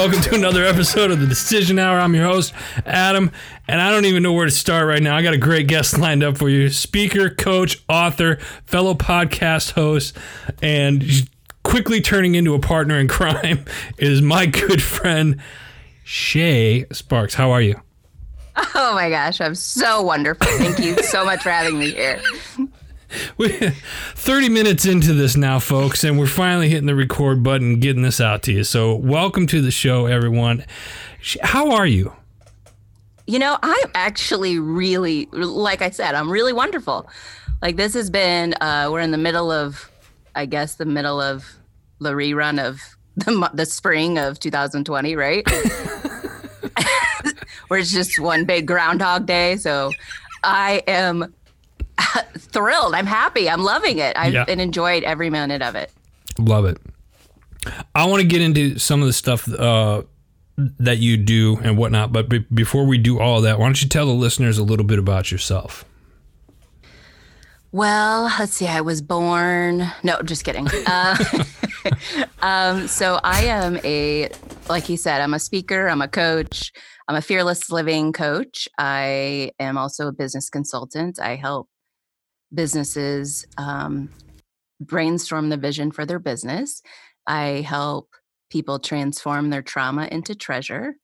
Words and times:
Welcome 0.00 0.22
to 0.22 0.34
another 0.34 0.64
episode 0.64 1.10
of 1.10 1.20
the 1.20 1.26
Decision 1.26 1.78
Hour. 1.78 2.00
I'm 2.00 2.14
your 2.14 2.24
host, 2.24 2.54
Adam, 2.86 3.30
and 3.68 3.82
I 3.82 3.90
don't 3.90 4.06
even 4.06 4.22
know 4.22 4.32
where 4.32 4.46
to 4.46 4.50
start 4.50 4.86
right 4.86 5.02
now. 5.02 5.14
I 5.14 5.20
got 5.20 5.34
a 5.34 5.38
great 5.38 5.66
guest 5.66 5.98
lined 5.98 6.22
up 6.22 6.38
for 6.38 6.48
you 6.48 6.70
speaker, 6.70 7.28
coach, 7.28 7.84
author, 7.86 8.36
fellow 8.64 8.94
podcast 8.94 9.72
host, 9.72 10.16
and 10.62 11.04
quickly 11.64 12.00
turning 12.00 12.34
into 12.34 12.54
a 12.54 12.58
partner 12.58 12.98
in 12.98 13.08
crime 13.08 13.66
is 13.98 14.22
my 14.22 14.46
good 14.46 14.82
friend, 14.82 15.38
Shã 16.06 16.86
Sparks. 16.96 17.34
How 17.34 17.50
are 17.50 17.60
you? 17.60 17.78
Oh 18.74 18.94
my 18.94 19.10
gosh, 19.10 19.38
I'm 19.38 19.54
so 19.54 20.00
wonderful. 20.00 20.46
Thank 20.46 20.78
you 20.78 20.94
so 21.02 21.26
much 21.26 21.42
for 21.42 21.50
having 21.50 21.78
me 21.78 21.90
here. 21.90 22.22
We're 23.38 23.72
30 24.14 24.48
minutes 24.48 24.86
into 24.86 25.12
this 25.14 25.36
now, 25.36 25.58
folks, 25.58 26.04
and 26.04 26.18
we're 26.18 26.26
finally 26.26 26.68
hitting 26.68 26.86
the 26.86 26.94
record 26.94 27.42
button, 27.42 27.80
getting 27.80 28.02
this 28.02 28.20
out 28.20 28.42
to 28.44 28.52
you. 28.52 28.62
So, 28.64 28.94
welcome 28.94 29.46
to 29.48 29.60
the 29.60 29.70
show, 29.70 30.06
everyone. 30.06 30.64
How 31.42 31.72
are 31.72 31.86
you? 31.86 32.12
You 33.26 33.38
know, 33.38 33.58
I'm 33.62 33.90
actually 33.94 34.58
really, 34.58 35.26
like 35.32 35.82
I 35.82 35.90
said, 35.90 36.14
I'm 36.14 36.30
really 36.30 36.52
wonderful. 36.52 37.08
Like, 37.62 37.76
this 37.76 37.94
has 37.94 38.10
been, 38.10 38.54
uh, 38.60 38.88
we're 38.90 39.00
in 39.00 39.10
the 39.10 39.18
middle 39.18 39.50
of, 39.50 39.90
I 40.34 40.46
guess, 40.46 40.76
the 40.76 40.86
middle 40.86 41.20
of 41.20 41.44
the 41.98 42.12
rerun 42.12 42.64
of 42.64 42.80
the, 43.16 43.50
the 43.54 43.66
spring 43.66 44.18
of 44.18 44.38
2020, 44.40 45.16
right? 45.16 45.44
Where 47.68 47.80
it's 47.80 47.92
just 47.92 48.18
one 48.18 48.44
big 48.44 48.66
Groundhog 48.66 49.26
Day. 49.26 49.56
So, 49.56 49.92
I 50.42 50.82
am 50.86 51.34
thrilled. 52.38 52.94
I'm 52.94 53.06
happy. 53.06 53.48
I'm 53.48 53.62
loving 53.62 53.98
it. 53.98 54.16
I've 54.16 54.32
yeah. 54.32 54.44
enjoyed 54.48 55.02
every 55.04 55.30
minute 55.30 55.62
of 55.62 55.74
it. 55.74 55.92
Love 56.38 56.64
it. 56.64 56.78
I 57.94 58.06
want 58.06 58.22
to 58.22 58.26
get 58.26 58.40
into 58.40 58.78
some 58.78 59.00
of 59.00 59.06
the 59.06 59.12
stuff 59.12 59.46
uh, 59.52 60.02
that 60.78 60.98
you 60.98 61.16
do 61.16 61.58
and 61.62 61.76
whatnot, 61.76 62.12
but 62.12 62.28
be- 62.28 62.46
before 62.52 62.86
we 62.86 62.98
do 62.98 63.20
all 63.20 63.42
that, 63.42 63.58
why 63.58 63.66
don't 63.66 63.82
you 63.82 63.88
tell 63.88 64.06
the 64.06 64.12
listeners 64.12 64.58
a 64.58 64.62
little 64.62 64.86
bit 64.86 64.98
about 64.98 65.30
yourself? 65.30 65.84
Well, 67.72 68.24
let's 68.38 68.54
see. 68.54 68.66
I 68.66 68.80
was 68.80 69.00
born. 69.00 69.86
No, 70.02 70.20
just 70.22 70.44
kidding. 70.44 70.68
Uh, 70.86 71.16
um, 72.42 72.88
so 72.88 73.20
I 73.24 73.44
am 73.44 73.78
a, 73.84 74.28
like 74.68 74.88
you 74.88 74.96
said, 74.96 75.22
I'm 75.22 75.32
a 75.32 75.38
speaker. 75.38 75.88
I'm 75.88 76.02
a 76.02 76.08
coach. 76.08 76.72
I'm 77.08 77.16
a 77.16 77.22
fearless 77.22 77.70
living 77.70 78.12
coach. 78.12 78.68
I 78.76 79.52
am 79.58 79.78
also 79.78 80.08
a 80.08 80.12
business 80.12 80.50
consultant. 80.50 81.18
I 81.18 81.36
help 81.36 81.69
businesses 82.52 83.46
um, 83.58 84.10
brainstorm 84.80 85.48
the 85.48 85.56
vision 85.56 85.90
for 85.90 86.06
their 86.06 86.18
business. 86.18 86.82
I 87.26 87.64
help 87.66 88.08
people 88.50 88.78
transform 88.78 89.50
their 89.50 89.62
trauma 89.62 90.08
into 90.10 90.34
treasure 90.34 90.96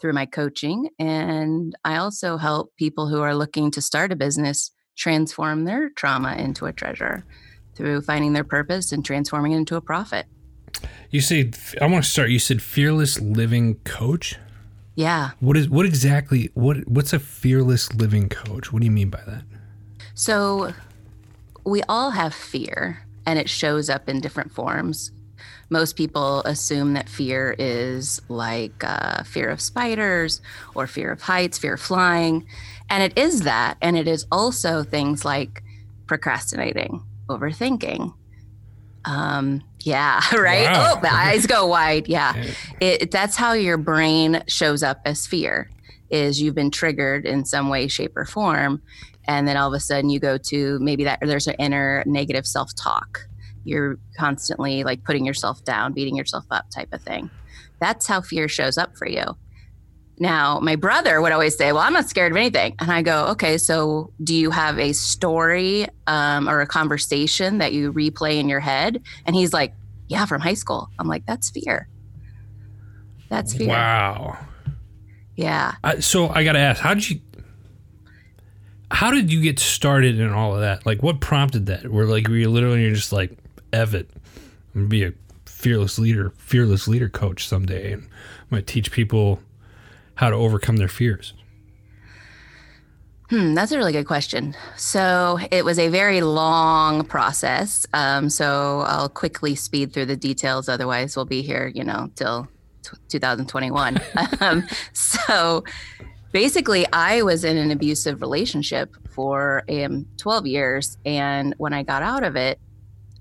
through 0.00 0.12
my 0.12 0.26
coaching. 0.26 0.90
And 0.98 1.74
I 1.84 1.96
also 1.96 2.36
help 2.36 2.74
people 2.76 3.08
who 3.08 3.20
are 3.20 3.34
looking 3.34 3.70
to 3.72 3.80
start 3.80 4.12
a 4.12 4.16
business 4.16 4.70
transform 4.96 5.64
their 5.64 5.90
trauma 5.90 6.34
into 6.34 6.66
a 6.66 6.72
treasure 6.72 7.24
through 7.74 8.02
finding 8.02 8.32
their 8.32 8.44
purpose 8.44 8.92
and 8.92 9.04
transforming 9.04 9.52
it 9.52 9.56
into 9.56 9.76
a 9.76 9.80
profit. 9.80 10.26
You 11.10 11.20
said 11.20 11.56
I 11.80 11.86
want 11.86 12.04
to 12.04 12.10
start. 12.10 12.30
You 12.30 12.38
said 12.38 12.60
fearless 12.60 13.20
living 13.20 13.76
coach. 13.84 14.36
Yeah. 14.96 15.30
What 15.40 15.56
is 15.56 15.68
what 15.68 15.86
exactly 15.86 16.50
what 16.54 16.86
what's 16.88 17.12
a 17.12 17.18
fearless 17.18 17.92
living 17.94 18.28
coach? 18.28 18.72
What 18.72 18.80
do 18.80 18.86
you 18.86 18.92
mean 18.92 19.10
by 19.10 19.22
that? 19.26 19.44
So 20.14 20.72
we 21.64 21.82
all 21.88 22.10
have 22.10 22.34
fear 22.34 23.04
and 23.26 23.38
it 23.38 23.48
shows 23.48 23.90
up 23.90 24.08
in 24.08 24.20
different 24.20 24.52
forms. 24.52 25.10
Most 25.70 25.96
people 25.96 26.40
assume 26.42 26.92
that 26.92 27.08
fear 27.08 27.56
is 27.58 28.20
like 28.28 28.84
uh, 28.84 29.24
fear 29.24 29.48
of 29.48 29.60
spiders 29.60 30.40
or 30.74 30.86
fear 30.86 31.10
of 31.10 31.22
heights, 31.22 31.58
fear 31.58 31.74
of 31.74 31.80
flying. 31.80 32.46
And 32.90 33.02
it 33.02 33.18
is 33.18 33.40
that. 33.40 33.76
And 33.80 33.96
it 33.96 34.06
is 34.06 34.26
also 34.30 34.82
things 34.84 35.24
like 35.24 35.62
procrastinating, 36.06 37.02
overthinking. 37.28 38.12
Um, 39.06 39.62
yeah, 39.80 40.20
right. 40.36 40.70
Wow. 40.70 40.94
Oh, 40.96 41.00
the 41.00 41.12
eyes 41.12 41.46
go 41.46 41.66
wide. 41.66 42.08
Yeah. 42.08 42.44
It, 42.80 43.10
that's 43.10 43.36
how 43.36 43.52
your 43.52 43.78
brain 43.78 44.42
shows 44.46 44.82
up 44.82 45.00
as 45.06 45.26
fear 45.26 45.70
is 46.10 46.40
you've 46.40 46.54
been 46.54 46.70
triggered 46.70 47.26
in 47.26 47.44
some 47.44 47.68
way, 47.68 47.88
shape, 47.88 48.16
or 48.16 48.24
form 48.24 48.82
and 49.26 49.48
then 49.48 49.56
all 49.56 49.68
of 49.68 49.74
a 49.74 49.80
sudden 49.80 50.10
you 50.10 50.20
go 50.20 50.36
to 50.36 50.78
maybe 50.80 51.04
that 51.04 51.20
there's 51.22 51.46
an 51.46 51.54
inner 51.58 52.02
negative 52.06 52.46
self-talk. 52.46 53.26
You're 53.64 53.98
constantly 54.18 54.84
like 54.84 55.04
putting 55.04 55.24
yourself 55.24 55.64
down 55.64 55.92
beating 55.92 56.16
yourself 56.16 56.44
up 56.50 56.70
type 56.70 56.92
of 56.92 57.02
thing. 57.02 57.30
That's 57.80 58.06
how 58.06 58.20
fear 58.20 58.48
shows 58.48 58.76
up 58.76 58.96
for 58.96 59.08
you. 59.08 59.24
Now 60.18 60.60
my 60.60 60.76
brother 60.76 61.20
would 61.20 61.32
always 61.32 61.56
say 61.56 61.72
well 61.72 61.82
i'm 61.82 61.92
not 61.92 62.08
scared 62.08 62.32
of 62.32 62.36
anything. 62.36 62.74
And 62.78 62.90
i 62.90 63.02
go 63.02 63.26
okay 63.28 63.58
so 63.58 64.12
do 64.22 64.34
you 64.34 64.50
have 64.50 64.78
a 64.78 64.92
story 64.92 65.86
um, 66.06 66.48
or 66.48 66.60
a 66.60 66.66
conversation 66.66 67.58
that 67.58 67.72
you 67.72 67.92
replay 67.92 68.38
in 68.38 68.48
your 68.48 68.60
head? 68.60 69.02
And 69.26 69.34
he's 69.34 69.52
like 69.52 69.74
yeah 70.08 70.26
from 70.26 70.40
high 70.40 70.54
school. 70.54 70.88
I'm 70.98 71.08
like 71.08 71.24
that's 71.26 71.50
fear. 71.50 71.88
That's 73.30 73.54
fear. 73.54 73.68
Wow 73.68 74.38
yeah 75.36 75.74
uh, 75.84 76.00
so 76.00 76.28
i 76.30 76.44
gotta 76.44 76.58
ask 76.58 76.80
how 76.80 76.94
did 76.94 77.08
you 77.08 77.20
how 78.94 79.10
did 79.10 79.32
you 79.32 79.40
get 79.40 79.58
started 79.58 80.20
in 80.20 80.30
all 80.30 80.54
of 80.54 80.60
that? 80.60 80.86
Like, 80.86 81.02
what 81.02 81.20
prompted 81.20 81.66
that? 81.66 81.90
Where 81.90 82.06
like 82.06 82.28
were 82.28 82.36
you 82.36 82.48
literally 82.48 82.82
you're 82.82 82.94
just 82.94 83.12
like, 83.12 83.36
"Evet, 83.72 84.08
I'm 84.74 84.82
gonna 84.82 84.88
be 84.88 85.04
a 85.04 85.12
fearless 85.46 85.98
leader, 85.98 86.32
fearless 86.38 86.86
leader 86.86 87.08
coach 87.08 87.46
someday, 87.46 87.92
and 87.92 88.02
I'm 88.04 88.48
gonna 88.50 88.62
teach 88.62 88.92
people 88.92 89.40
how 90.16 90.30
to 90.30 90.36
overcome 90.36 90.76
their 90.76 90.88
fears." 90.88 91.34
Hmm, 93.30 93.54
that's 93.54 93.72
a 93.72 93.78
really 93.78 93.92
good 93.92 94.06
question. 94.06 94.54
So 94.76 95.40
it 95.50 95.64
was 95.64 95.78
a 95.78 95.88
very 95.88 96.20
long 96.20 97.04
process. 97.04 97.86
Um, 97.94 98.30
so 98.30 98.84
I'll 98.86 99.08
quickly 99.08 99.56
speed 99.56 99.92
through 99.92 100.06
the 100.06 100.16
details. 100.16 100.68
Otherwise, 100.68 101.16
we'll 101.16 101.24
be 101.24 101.42
here, 101.42 101.66
you 101.74 101.82
know, 101.82 102.10
till 102.14 102.48
t- 102.84 102.96
2021. 103.08 104.00
um, 104.40 104.64
so 104.92 105.64
basically, 106.32 106.86
I 106.92 107.22
was 107.22 107.44
in 107.44 107.56
an 107.56 107.70
abusive 107.70 108.20
relationship 108.20 108.94
for 109.10 109.62
um, 109.68 110.06
12 110.18 110.46
years. 110.46 110.98
And 111.04 111.54
when 111.58 111.72
I 111.72 111.82
got 111.82 112.02
out 112.02 112.24
of 112.24 112.36
it, 112.36 112.58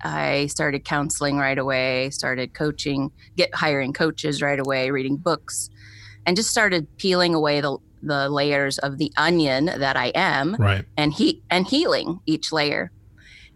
I 0.04 0.48
started 0.48 0.84
counseling 0.84 1.38
right 1.38 1.58
away, 1.58 2.10
started 2.10 2.54
coaching, 2.54 3.12
get 3.38 3.54
hiring 3.56 3.94
coaches 3.94 4.42
right 4.42 4.60
away, 4.60 4.92
reading 4.92 5.16
books, 5.16 5.70
and 6.26 6.36
just 6.36 6.50
started 6.50 6.88
peeling 6.98 7.34
away 7.34 7.62
the, 7.62 7.78
the 8.02 8.30
layers 8.30 8.80
of 8.80 8.98
the 8.98 9.12
onion 9.16 9.66
that 9.66 9.96
I 9.96 10.08
am 10.08 10.56
right. 10.60 10.86
and 10.98 11.14
he 11.14 11.42
and 11.50 11.66
healing 11.66 12.20
each 12.26 12.52
layer. 12.52 12.92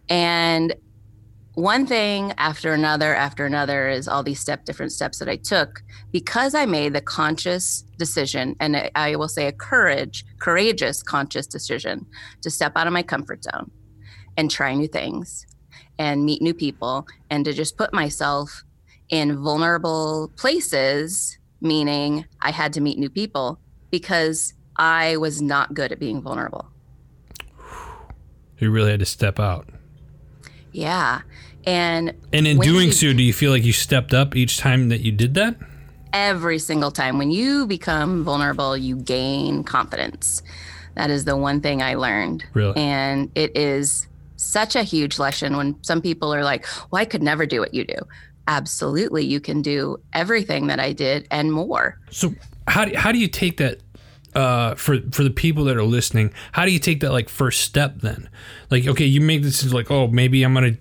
And 0.10 0.74
one 1.58 1.88
thing 1.88 2.32
after 2.38 2.72
another 2.72 3.16
after 3.16 3.44
another 3.44 3.90
is 3.90 4.08
all 4.08 4.22
these 4.22 4.40
step 4.40 4.64
different 4.64 4.92
steps 4.92 5.18
that 5.18 5.28
I 5.28 5.38
took 5.38 5.82
because 6.12 6.54
I 6.54 6.68
made 6.68 6.94
the 6.94 7.02
conscious 7.02 7.84
decision 7.98 8.56
and 8.60 8.92
I 8.94 9.16
will 9.16 9.28
say 9.28 9.48
a 9.48 9.52
courage 9.52 10.24
courageous 10.38 11.02
conscious 11.02 11.48
decision 11.48 12.06
to 12.44 12.52
step 12.52 12.74
out 12.76 12.86
of 12.86 12.94
my 12.94 13.02
comfort 13.02 13.44
zone 13.44 13.72
and 14.38 14.52
try 14.52 14.76
new 14.76 14.88
things 14.88 15.48
and 15.98 16.26
meet 16.26 16.44
new 16.44 16.54
people 16.54 17.08
and 17.32 17.44
to 17.46 17.54
just 17.54 17.76
put 17.76 17.92
myself 17.92 18.64
in 19.10 19.42
vulnerable 19.42 20.32
places 20.36 21.40
meaning 21.60 22.26
I 22.40 22.52
had 22.52 22.72
to 22.74 22.82
meet 22.82 23.00
new 23.00 23.10
people 23.10 23.60
because 23.90 24.54
I 24.76 25.18
was 25.18 25.42
not 25.42 25.74
good 25.74 25.92
at 25.92 25.98
being 25.98 26.22
vulnerable. 26.22 26.70
You 28.60 28.70
really 28.70 28.92
had 28.92 29.00
to 29.00 29.08
step 29.08 29.40
out. 29.40 29.68
Yeah. 30.72 31.22
And 31.66 32.14
and 32.32 32.48
in 32.48 32.60
doing 32.60 32.88
you, 32.88 32.92
so, 32.94 33.14
do 33.14 33.22
you 33.22 33.34
feel 33.34 33.52
like 33.52 33.66
you 33.66 33.74
stepped 33.74 34.14
up 34.14 34.36
each 34.36 34.58
time 34.58 34.90
that 34.90 35.02
you 35.02 35.12
did 35.12 35.34
that? 35.34 35.56
Every 36.14 36.60
single 36.60 36.92
time. 36.92 37.18
When 37.18 37.30
you 37.30 37.68
become 37.68 38.24
vulnerable, 38.24 38.78
you 38.78 38.96
gain 38.96 39.64
confidence. 39.64 40.42
That 40.96 41.10
is 41.10 41.26
the 41.26 41.36
one 41.36 41.62
thing 41.62 41.82
I 41.82 41.96
learned. 41.96 42.46
Really? 42.54 42.76
And 42.78 43.30
it 43.36 43.56
is 43.56 44.08
such 44.38 44.76
a 44.76 44.84
huge 44.84 45.20
lesson 45.20 45.58
when 45.58 45.82
some 45.84 46.02
people 46.02 46.34
are 46.34 46.44
like, 46.44 46.66
well, 46.90 47.02
I 47.02 47.06
could 47.06 47.22
never 47.22 47.46
do 47.46 47.60
what 47.60 47.74
you 47.74 47.84
do. 47.84 47.98
Absolutely, 48.48 49.26
you 49.26 49.42
can 49.42 49.62
do 49.62 49.98
everything 50.14 50.68
that 50.68 50.80
I 50.80 50.94
did 50.94 51.28
and 51.32 51.52
more. 51.52 52.00
So, 52.12 52.34
how 52.68 52.86
do, 52.86 52.96
how 52.96 53.12
do 53.12 53.20
you 53.20 53.28
take 53.28 53.58
that 53.58 53.82
uh, 54.38 54.76
for 54.76 55.00
for 55.12 55.24
the 55.24 55.32
people 55.32 55.64
that 55.64 55.76
are 55.76 55.84
listening, 55.84 56.32
how 56.52 56.64
do 56.64 56.72
you 56.72 56.78
take 56.78 57.00
that 57.00 57.12
like 57.12 57.28
first 57.28 57.62
step 57.62 57.96
then? 58.02 58.30
Like, 58.70 58.86
okay, 58.86 59.06
you 59.06 59.20
make 59.20 59.42
this 59.42 59.74
like, 59.74 59.90
oh, 59.90 60.08
maybe 60.08 60.44
I'm 60.44 60.54
gonna 60.54 60.78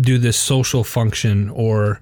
do 0.00 0.18
this 0.18 0.36
social 0.36 0.82
function 0.82 1.50
or 1.50 2.00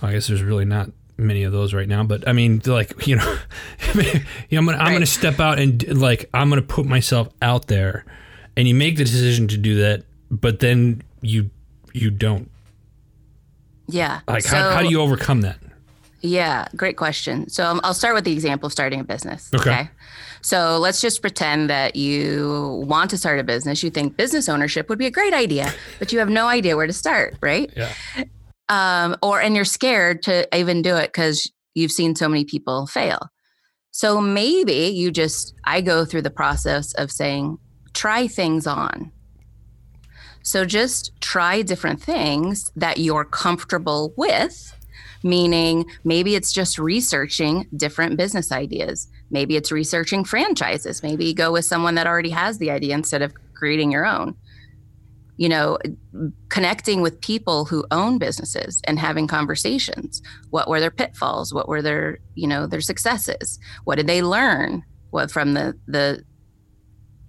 I 0.00 0.12
guess 0.12 0.28
there's 0.28 0.42
really 0.42 0.64
not 0.64 0.90
many 1.18 1.42
of 1.42 1.52
those 1.52 1.74
right 1.74 1.86
now, 1.86 2.04
but 2.04 2.26
I 2.26 2.32
mean, 2.32 2.62
like 2.64 3.06
you 3.06 3.16
know, 3.16 3.38
I'm 3.94 3.94
gonna 4.64 4.78
right. 4.78 4.80
I'm 4.80 4.92
gonna 4.94 5.04
step 5.04 5.38
out 5.40 5.58
and 5.58 6.00
like 6.00 6.30
I'm 6.32 6.48
gonna 6.48 6.62
put 6.62 6.86
myself 6.86 7.28
out 7.42 7.66
there, 7.66 8.06
and 8.56 8.66
you 8.66 8.74
make 8.74 8.96
the 8.96 9.04
decision 9.04 9.46
to 9.48 9.58
do 9.58 9.74
that, 9.82 10.04
but 10.30 10.60
then 10.60 11.02
you 11.20 11.50
you 11.92 12.10
don't. 12.10 12.50
Yeah. 13.88 14.20
Like 14.26 14.44
so, 14.44 14.56
how 14.56 14.70
how 14.70 14.80
do 14.80 14.88
you 14.88 15.02
overcome 15.02 15.42
that? 15.42 15.58
Yeah, 16.22 16.66
great 16.76 16.96
question. 16.96 17.48
So 17.48 17.66
um, 17.66 17.80
I'll 17.82 17.94
start 17.94 18.14
with 18.14 18.24
the 18.24 18.32
example 18.32 18.66
of 18.66 18.72
starting 18.72 19.00
a 19.00 19.04
business. 19.04 19.50
Okay. 19.54 19.90
So 20.40 20.78
let's 20.78 21.00
just 21.00 21.20
pretend 21.20 21.68
that 21.70 21.96
you 21.96 22.82
want 22.86 23.10
to 23.10 23.18
start 23.18 23.38
a 23.38 23.44
business. 23.44 23.82
You 23.82 23.90
think 23.90 24.16
business 24.16 24.48
ownership 24.48 24.88
would 24.88 24.98
be 24.98 25.06
a 25.06 25.10
great 25.10 25.34
idea, 25.34 25.72
but 25.98 26.12
you 26.12 26.18
have 26.20 26.30
no 26.30 26.46
idea 26.46 26.76
where 26.76 26.86
to 26.86 26.92
start, 26.92 27.36
right? 27.40 27.70
Yeah. 27.76 27.92
Um, 28.68 29.16
or 29.22 29.40
and 29.40 29.54
you're 29.54 29.64
scared 29.64 30.22
to 30.22 30.48
even 30.56 30.82
do 30.82 30.96
it 30.96 31.08
because 31.08 31.50
you've 31.74 31.92
seen 31.92 32.14
so 32.14 32.28
many 32.28 32.44
people 32.44 32.86
fail. 32.86 33.28
So 33.90 34.20
maybe 34.20 34.86
you 34.94 35.10
just 35.10 35.54
I 35.64 35.80
go 35.80 36.04
through 36.04 36.22
the 36.22 36.30
process 36.30 36.92
of 36.94 37.10
saying 37.10 37.58
try 37.92 38.26
things 38.26 38.66
on. 38.66 39.12
So 40.42 40.64
just 40.64 41.12
try 41.20 41.62
different 41.62 42.02
things 42.02 42.72
that 42.74 42.98
you're 42.98 43.24
comfortable 43.24 44.12
with, 44.16 44.76
meaning 45.22 45.86
maybe 46.04 46.34
it's 46.34 46.52
just 46.52 46.78
researching 46.78 47.66
different 47.76 48.16
business 48.16 48.52
ideas. 48.52 49.08
Maybe 49.30 49.56
it's 49.56 49.72
researching 49.72 50.24
franchises. 50.24 51.02
Maybe 51.02 51.24
you 51.26 51.34
go 51.34 51.52
with 51.52 51.64
someone 51.64 51.94
that 51.96 52.06
already 52.06 52.30
has 52.30 52.58
the 52.58 52.70
idea 52.70 52.94
instead 52.94 53.22
of 53.22 53.34
creating 53.54 53.92
your 53.92 54.06
own. 54.06 54.34
You 55.38 55.48
know, 55.48 55.78
connecting 56.50 57.00
with 57.00 57.20
people 57.20 57.64
who 57.64 57.84
own 57.90 58.18
businesses 58.18 58.80
and 58.84 58.98
having 58.98 59.26
conversations. 59.26 60.22
What 60.50 60.68
were 60.68 60.78
their 60.78 60.90
pitfalls? 60.90 61.52
What 61.52 61.68
were 61.68 61.82
their, 61.82 62.18
you 62.34 62.46
know, 62.46 62.66
their 62.66 62.82
successes? 62.82 63.58
What 63.84 63.96
did 63.96 64.06
they 64.06 64.22
learn 64.22 64.84
what 65.10 65.30
from 65.30 65.54
the 65.54 65.76
the 65.86 66.22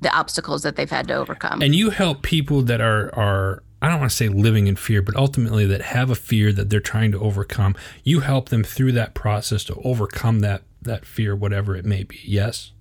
the 0.01 0.13
obstacles 0.16 0.63
that 0.63 0.75
they've 0.75 0.89
had 0.89 1.07
to 1.07 1.16
overcome? 1.16 1.62
And 1.62 1.74
you 1.74 1.89
help 1.89 2.22
people 2.22 2.62
that 2.63 2.81
are 2.81 3.13
are 3.16 3.63
I 3.84 3.90
don't 3.90 4.00
want 4.00 4.12
to 4.12 4.16
say 4.16 4.30
living 4.30 4.68
in 4.68 4.78
fear, 4.78 5.02
but 5.02 5.16
ultimately 5.18 5.66
that 5.66 5.82
have 5.82 6.10
a 6.10 6.16
fear 6.16 6.54
that 6.54 6.70
they're 6.70 6.80
trying 6.80 7.12
to 7.12 7.20
overcome. 7.20 7.76
You 8.06 8.22
help 8.22 8.48
them 8.48 8.64
through 8.64 8.94
that 8.94 9.14
process 9.14 9.66
to 9.66 9.76
overcome 9.84 10.40
that 10.40 10.64
that 10.82 11.06
fear, 11.06 11.36
whatever 11.36 11.76
it 11.76 11.86
may 11.86 12.04
be. 12.04 12.20
Yes. 12.24 12.72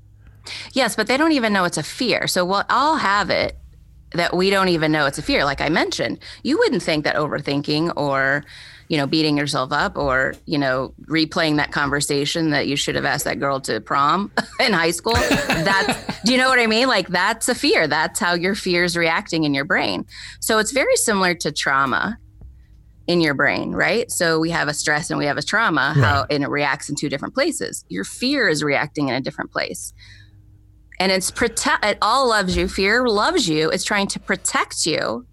Yes, 0.73 0.95
but 0.97 1.09
they 1.09 1.17
don't 1.17 1.33
even 1.33 1.53
know 1.53 1.65
it's 1.65 1.79
a 1.79 1.83
fear. 1.83 2.27
So 2.27 2.45
we'll 2.45 2.65
all 2.71 2.97
have 2.97 3.31
it 3.31 3.57
that 4.13 4.37
we 4.37 4.51
don't 4.51 4.69
even 4.69 4.93
know 4.93 5.07
it's 5.07 5.19
a 5.19 5.23
fear. 5.23 5.45
Like 5.45 5.61
I 5.61 5.69
mentioned, 5.69 6.19
you 6.43 6.59
wouldn't 6.59 6.83
think 6.83 7.05
that 7.05 7.17
overthinking 7.17 7.93
or, 7.97 8.45
you 8.93 8.99
know, 8.99 9.07
beating 9.07 9.39
yourself 9.39 9.73
up 9.73 9.97
or, 9.97 10.35
you 10.45 10.59
know, 10.59 10.93
replaying 11.07 11.57
that 11.57 11.73
conversation 11.73 12.51
that 12.51 12.69
you 12.69 12.77
should 12.77 12.95
have 12.95 13.07
asked 13.07 13.25
that 13.25 13.41
girl 13.41 13.59
to 13.59 13.81
prom 13.81 14.31
in 14.61 14.75
high 14.75 14.91
school. 14.91 15.15
That's, 15.15 16.21
do 16.25 16.33
you 16.33 16.37
know 16.37 16.51
what 16.51 16.59
I 16.59 16.67
mean? 16.67 16.89
Like 16.89 17.09
that's 17.09 17.49
a 17.49 17.55
fear. 17.55 17.89
That's 17.89 18.21
how 18.21 18.35
your 18.35 18.55
fear 18.55 18.85
is 18.85 18.95
reacting 18.95 19.45
in 19.45 19.55
your 19.55 19.65
brain. 19.65 20.05
So 20.41 20.59
it's 20.59 20.73
very 20.73 20.95
similar 20.97 21.35
to 21.37 21.51
trauma 21.53 22.19
in 23.07 23.23
your 23.23 23.33
brain, 23.33 23.73
right? 23.73 24.11
So 24.11 24.39
we 24.39 24.51
have 24.51 24.69
a 24.69 24.75
stress 24.75 25.09
and 25.09 25.19
we 25.19 25.25
have 25.25 25.39
a 25.39 25.43
trauma, 25.43 25.95
Right. 25.97 26.05
how 26.05 26.27
and 26.29 26.45
it 26.45 26.51
reacts 26.51 26.91
in 26.91 26.95
two 26.95 27.09
different 27.09 27.33
places. 27.33 27.87
Your 27.89 28.05
fear 28.05 28.47
is 28.47 28.63
reacting 28.63 29.09
in 29.09 29.15
a 29.15 29.23
different 29.23 29.53
place. 29.53 29.95
And 31.01 31.11
it's 31.11 31.31
protect 31.31 31.83
it 31.87 31.97
all 32.03 32.29
loves 32.29 32.59
you. 32.59 32.69
Fear 32.69 33.07
loves 33.09 33.49
you. 33.49 33.71
It's 33.71 33.85
trying 33.85 34.09
to 34.09 34.21
protect 34.21 34.85
you. 34.85 35.27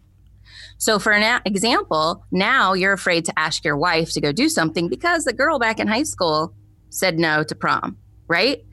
So 0.79 0.97
for 0.97 1.11
an 1.11 1.41
example, 1.43 2.25
now 2.31 2.71
you're 2.71 2.93
afraid 2.93 3.25
to 3.25 3.37
ask 3.37 3.65
your 3.65 3.75
wife 3.75 4.13
to 4.13 4.21
go 4.21 4.31
do 4.31 4.47
something 4.47 4.87
because 4.87 5.25
the 5.25 5.33
girl 5.33 5.59
back 5.59 5.77
in 5.77 5.87
high 5.87 6.03
school 6.03 6.53
said 6.89 7.19
no 7.19 7.43
to 7.43 7.53
prom, 7.53 7.97
right? 8.27 8.63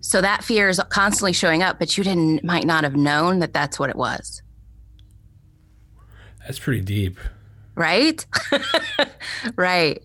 So 0.00 0.20
that 0.20 0.44
fear 0.44 0.68
is 0.68 0.78
constantly 0.90 1.32
showing 1.32 1.62
up, 1.62 1.78
but 1.78 1.96
you 1.96 2.04
didn't 2.04 2.44
might 2.44 2.66
not 2.66 2.84
have 2.84 2.96
known 2.96 3.38
that 3.38 3.54
that's 3.54 3.78
what 3.78 3.88
it 3.88 3.96
was. 3.96 4.42
That's 6.40 6.58
pretty 6.58 6.82
deep. 6.82 7.18
right? 7.76 8.24
right. 9.56 10.02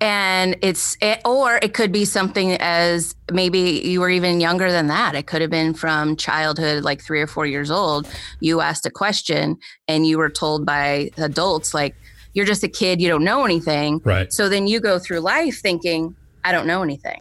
And 0.00 0.56
it's, 0.62 0.96
it, 1.00 1.20
or 1.24 1.58
it 1.60 1.74
could 1.74 1.90
be 1.90 2.04
something 2.04 2.52
as 2.60 3.14
maybe 3.32 3.82
you 3.84 4.00
were 4.00 4.10
even 4.10 4.40
younger 4.40 4.70
than 4.70 4.86
that. 4.86 5.14
It 5.14 5.26
could 5.26 5.40
have 5.42 5.50
been 5.50 5.74
from 5.74 6.16
childhood, 6.16 6.84
like 6.84 7.02
three 7.02 7.20
or 7.20 7.26
four 7.26 7.46
years 7.46 7.70
old. 7.70 8.08
You 8.40 8.60
asked 8.60 8.86
a 8.86 8.90
question 8.90 9.56
and 9.88 10.06
you 10.06 10.18
were 10.18 10.30
told 10.30 10.64
by 10.64 11.10
adults, 11.16 11.74
like, 11.74 11.96
you're 12.34 12.46
just 12.46 12.62
a 12.62 12.68
kid, 12.68 13.00
you 13.00 13.08
don't 13.08 13.24
know 13.24 13.44
anything. 13.44 14.00
Right. 14.04 14.32
So 14.32 14.48
then 14.48 14.68
you 14.68 14.78
go 14.78 15.00
through 15.00 15.20
life 15.20 15.60
thinking, 15.60 16.14
I 16.44 16.52
don't 16.52 16.66
know 16.68 16.82
anything. 16.82 17.20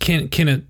Can 0.00 0.28
can 0.28 0.48
a 0.48 0.62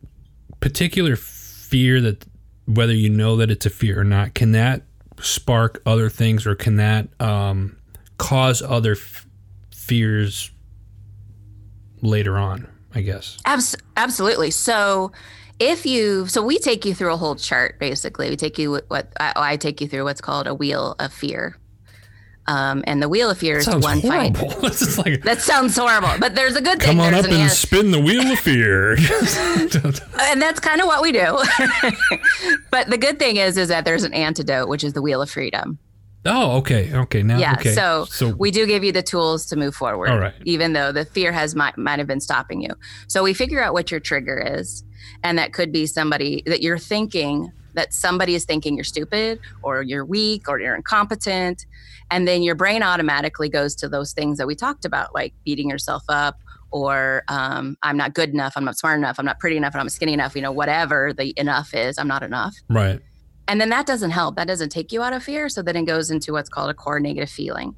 particular 0.61 1.17
fear 1.17 2.01
that 2.01 2.25
whether 2.67 2.95
you 2.95 3.11
know 3.11 3.37
that 3.37 3.51
it's 3.51 3.67
a 3.67 3.71
fear 3.71 3.99
or 3.99 4.05
not, 4.05 4.35
can 4.35 4.53
that 4.53 4.83
spark 5.21 5.83
other 5.87 6.09
things 6.09 6.47
or 6.47 6.55
can 6.55 6.77
that 6.77 7.09
um, 7.21 7.77
cause 8.19 8.63
other 8.63 8.93
f- 8.93 9.27
fears 9.73 10.51
later 12.05 12.39
on? 12.39 12.69
I 12.95 13.01
guess. 13.01 13.39
Abs- 13.45 13.77
absolutely. 13.97 14.51
So 14.53 15.11
if 15.59 15.85
you, 15.87 16.27
so 16.29 16.43
we 16.45 16.59
take 16.59 16.85
you 16.85 16.95
through 16.95 17.13
a 17.13 17.17
whole 17.17 17.35
chart, 17.35 17.79
basically. 17.81 18.31
We 18.31 18.37
take 18.37 18.59
you 18.59 18.71
what, 18.73 18.85
what 18.89 19.13
I, 19.19 19.33
I 19.37 19.57
take 19.57 19.81
you 19.81 19.89
through 19.89 20.05
what's 20.05 20.21
called 20.21 20.47
a 20.47 20.55
wheel 20.55 20.95
of 20.99 21.13
fear. 21.13 21.59
Um, 22.47 22.85
and 22.87 23.03
the 23.03 23.09
wheel 23.09 23.31
of 23.31 23.39
fear 23.39 23.57
is 23.57 23.65
Sounds 23.65 23.83
one 23.83 24.03
fight. 24.03 24.37
horrible. 24.37 24.61
this 24.69 24.83
is 24.83 24.99
like 24.99 25.23
That 25.23 25.41
sounds 25.41 25.75
horrible, 25.77 26.11
but 26.21 26.35
there's 26.35 26.57
a 26.57 26.61
good 26.61 26.79
thing. 26.79 26.91
come 26.91 27.01
on 27.01 27.13
There's 27.13 27.25
up 27.25 27.31
an 27.31 27.37
and 27.39 27.45
an- 27.45 27.49
spin 27.51 27.91
the 27.91 28.01
wheel 28.01 28.31
of 28.31 28.39
fear. 28.39 28.93
and 30.31 30.43
that's 30.43 30.61
kind 30.61 30.81
of 30.83 30.87
what 30.87 31.01
we 31.01 31.11
do. 31.11 31.39
but 32.71 32.91
the 32.91 32.99
good 32.99 33.19
thing 33.19 33.37
is, 33.39 33.57
is 33.57 33.69
that 33.69 33.85
there's 33.87 34.03
an 34.05 34.13
antidote, 34.13 34.69
which 34.69 34.85
is 34.85 34.93
the 34.93 35.01
wheel 35.03 35.23
of 35.23 35.31
freedom. 35.31 35.79
Oh, 36.27 36.57
okay, 36.59 36.93
okay. 36.95 37.23
Now, 37.23 37.39
Yeah. 37.39 37.55
okay. 37.55 37.75
So, 37.75 38.07
so 38.09 38.31
we 38.31 38.51
do 38.51 38.67
give 38.67 38.85
you 38.85 38.93
the 38.93 39.03
tools 39.03 39.47
to 39.47 39.57
move 39.57 39.75
forward. 39.75 40.11
All 40.11 40.19
right. 40.19 40.35
Even 40.45 40.73
though 40.73 40.93
the 40.93 41.05
fear 41.05 41.33
has 41.33 41.55
might, 41.55 41.77
might 41.79 41.99
have 41.99 42.09
been 42.09 42.21
stopping 42.21 42.61
you. 42.63 42.71
So 43.09 43.23
we 43.23 43.35
figure 43.35 43.63
out 43.63 43.73
what 43.73 43.91
your 43.91 44.01
trigger 44.01 44.39
is. 44.39 44.85
And 45.23 45.39
that 45.39 45.53
could 45.53 45.73
be 45.73 45.87
somebody 45.87 46.43
that 46.47 46.63
you're 46.63 46.79
thinking 46.79 47.53
that 47.75 47.93
somebody 47.93 48.35
is 48.35 48.45
thinking 48.45 48.77
you're 48.77 48.85
stupid 48.85 49.41
or 49.63 49.83
you're 49.83 50.05
weak 50.05 50.49
or 50.49 50.61
you're 50.61 50.77
incompetent. 50.77 51.67
And 52.11 52.27
then 52.29 52.43
your 52.43 52.55
brain 52.55 52.83
automatically 52.83 53.49
goes 53.49 53.75
to 53.77 53.89
those 53.89 54.13
things 54.13 54.39
that 54.39 54.47
we 54.47 54.55
talked 54.55 54.85
about, 54.85 55.15
like 55.15 55.35
beating 55.45 55.69
yourself 55.69 56.05
up 56.09 56.39
or 56.71 57.23
um, 57.29 57.77
I'm 57.83 57.97
not 57.97 58.15
good 58.15 58.31
enough, 58.31 58.55
I'm 58.57 58.65
not 58.65 58.77
smart 58.77 58.99
enough, 58.99 59.19
I'm 59.19 59.25
not 59.25 59.39
pretty 59.39 59.57
enough, 59.57 59.75
and 59.75 59.81
I'm 59.81 59.89
skinny 59.89 60.13
enough, 60.13 60.35
you 60.35 60.43
know, 60.43 60.51
whatever 60.51 61.13
the 61.13 61.33
enough 61.37 61.73
is, 61.73 61.99
I'm 61.99 62.09
not 62.09 62.23
enough. 62.25 62.55
right. 62.69 63.01
And 63.47 63.61
then 63.61 63.69
that 63.71 63.87
doesn't 63.87 64.11
help. 64.11 64.37
That 64.37 64.47
doesn't 64.47 64.71
take 64.71 64.93
you 64.93 65.03
out 65.03 65.13
of 65.13 65.23
fear. 65.23 65.49
So 65.49 65.63
then 65.63 65.77
it 65.77 65.85
goes 65.85 66.11
into 66.11 66.33
what's 66.33 66.49
called 66.49 66.71
a 66.71 66.75
core 66.75 67.01
negative 67.01 67.31
feeling. 67.31 67.75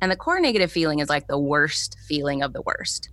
And 0.00 0.10
the 0.12 0.16
core 0.16 0.40
negative 0.40 0.70
feeling 0.70 0.98
is 1.00 1.08
like 1.08 1.26
the 1.26 1.38
worst 1.38 1.96
feeling 2.06 2.42
of 2.42 2.52
the 2.52 2.62
worst. 2.62 3.08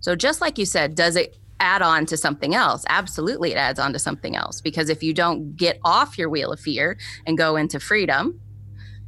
So 0.00 0.14
just 0.14 0.40
like 0.40 0.58
you 0.58 0.66
said, 0.66 0.94
does 0.94 1.16
it 1.16 1.36
add 1.58 1.82
on 1.82 2.06
to 2.06 2.16
something 2.16 2.54
else? 2.54 2.84
Absolutely, 2.88 3.52
it 3.52 3.56
adds 3.56 3.78
on 3.78 3.92
to 3.92 3.98
something 3.98 4.36
else. 4.36 4.60
Because 4.60 4.88
if 4.88 5.02
you 5.02 5.14
don't 5.14 5.56
get 5.56 5.78
off 5.84 6.18
your 6.18 6.28
wheel 6.28 6.52
of 6.52 6.60
fear 6.60 6.98
and 7.26 7.38
go 7.38 7.56
into 7.56 7.80
freedom, 7.80 8.40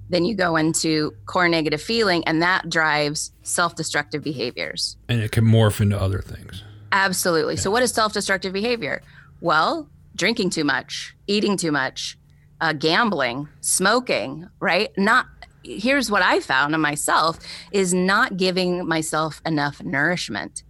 then 0.08 0.24
you 0.24 0.34
go 0.34 0.56
into 0.56 1.14
core 1.26 1.48
negative 1.48 1.82
feeling, 1.82 2.24
and 2.24 2.40
that 2.40 2.70
drives 2.70 3.32
self 3.42 3.74
destructive 3.76 4.22
behaviors. 4.22 4.96
And 5.08 5.20
it 5.20 5.32
can 5.32 5.44
morph 5.44 5.80
into 5.80 6.00
other 6.00 6.20
things. 6.20 6.62
Absolutely. 6.92 7.56
So, 7.56 7.70
what 7.70 7.82
is 7.82 7.92
self 7.92 8.14
destructive 8.14 8.52
behavior? 8.52 9.02
Well, 9.40 9.88
drinking 10.18 10.50
too 10.50 10.64
much, 10.64 11.16
eating 11.26 11.56
too 11.56 11.72
much, 11.72 12.18
uh, 12.60 12.75
gambling, 12.75 13.48
smoking, 13.60 14.48
right? 14.60 14.90
Not, 14.98 15.26
here's 15.62 16.10
what 16.10 16.22
I 16.22 16.40
found 16.40 16.75
in 16.75 16.80
myself 16.80 17.38
is 17.72 17.94
not 17.94 18.37
giving 18.37 18.87
myself 18.87 19.40
enough 19.46 19.82
nourishment. 19.82 20.64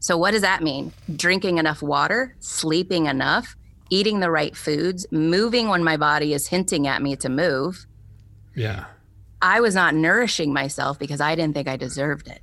So, 0.00 0.18
what 0.18 0.32
does 0.32 0.42
that 0.42 0.62
mean? 0.62 0.92
Drinking 1.16 1.56
enough 1.56 1.80
water, 1.80 2.36
sleeping 2.40 3.06
enough, 3.06 3.56
eating 3.88 4.20
the 4.20 4.30
right 4.30 4.54
foods, 4.54 5.06
moving 5.10 5.68
when 5.68 5.82
my 5.82 5.96
body 5.96 6.34
is 6.34 6.48
hinting 6.48 6.86
at 6.86 7.00
me 7.00 7.16
to 7.16 7.30
move. 7.30 7.86
Yeah. 8.54 8.84
I 9.40 9.60
was 9.60 9.74
not 9.74 9.94
nourishing 9.94 10.52
myself 10.52 10.98
because 10.98 11.20
I 11.20 11.34
didn't 11.34 11.54
think 11.54 11.68
I 11.68 11.76
deserved 11.76 12.28
it. 12.28 12.42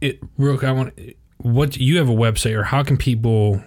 It 0.00 0.20
real 0.38 0.56
quick, 0.56 0.68
I 0.68 0.72
want 0.72 0.98
what 1.38 1.76
you 1.76 1.98
have 1.98 2.08
a 2.08 2.14
website 2.14 2.54
or 2.54 2.64
how 2.64 2.82
can 2.82 2.96
people 2.96 3.62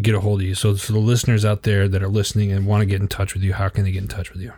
get 0.00 0.14
a 0.14 0.20
hold 0.20 0.40
of 0.40 0.46
you? 0.46 0.54
So, 0.54 0.74
so 0.76 0.92
the 0.92 0.98
listeners 0.98 1.44
out 1.44 1.62
there 1.62 1.88
that 1.88 2.02
are 2.02 2.08
listening 2.08 2.52
and 2.52 2.66
want 2.66 2.82
to 2.82 2.86
get 2.86 3.00
in 3.00 3.08
touch 3.08 3.34
with 3.34 3.42
you, 3.42 3.52
how 3.54 3.68
can 3.68 3.84
they 3.84 3.92
get 3.92 4.02
in 4.02 4.08
touch 4.08 4.32
with 4.32 4.40
you? 4.40 4.52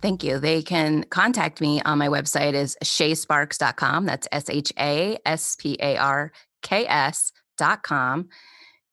Thank 0.00 0.24
you. 0.24 0.38
They 0.38 0.62
can 0.62 1.04
contact 1.04 1.60
me 1.60 1.82
on 1.82 1.98
my 1.98 2.08
website 2.08 2.54
is 2.54 2.76
shasparks.com. 2.82 4.06
That's 4.06 4.26
S 4.32 4.48
H 4.48 4.72
A 4.78 5.18
S 5.26 5.56
P 5.56 5.76
A 5.80 5.96
R 5.96 6.32
K 6.62 6.86
S 6.86 7.32
dot 7.58 7.82
com. 7.82 8.28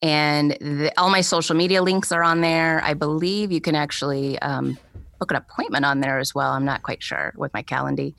And 0.01 0.51
the, 0.51 0.91
all 0.98 1.10
my 1.10 1.22
social 1.22 1.56
media 1.56 1.82
links 1.82 2.12
are 2.12 2.24
on 2.24 2.41
there. 2.41 2.84
I 2.84 2.94
believe 2.94 3.51
you 3.51 3.62
can 3.62 3.74
actually 3.74 4.38
um, 4.39 4.77
book 5.20 5.32
an 5.32 5.38
appointment 5.38 5.86
on 5.86 6.00
there 6.00 6.20
as 6.20 6.34
well. 6.34 6.52
I'm 6.52 6.66
not 6.66 6.84
quite 6.84 7.02
sure 7.02 7.34
with 7.36 7.54
my 7.54 7.62
calendar, 7.62 8.10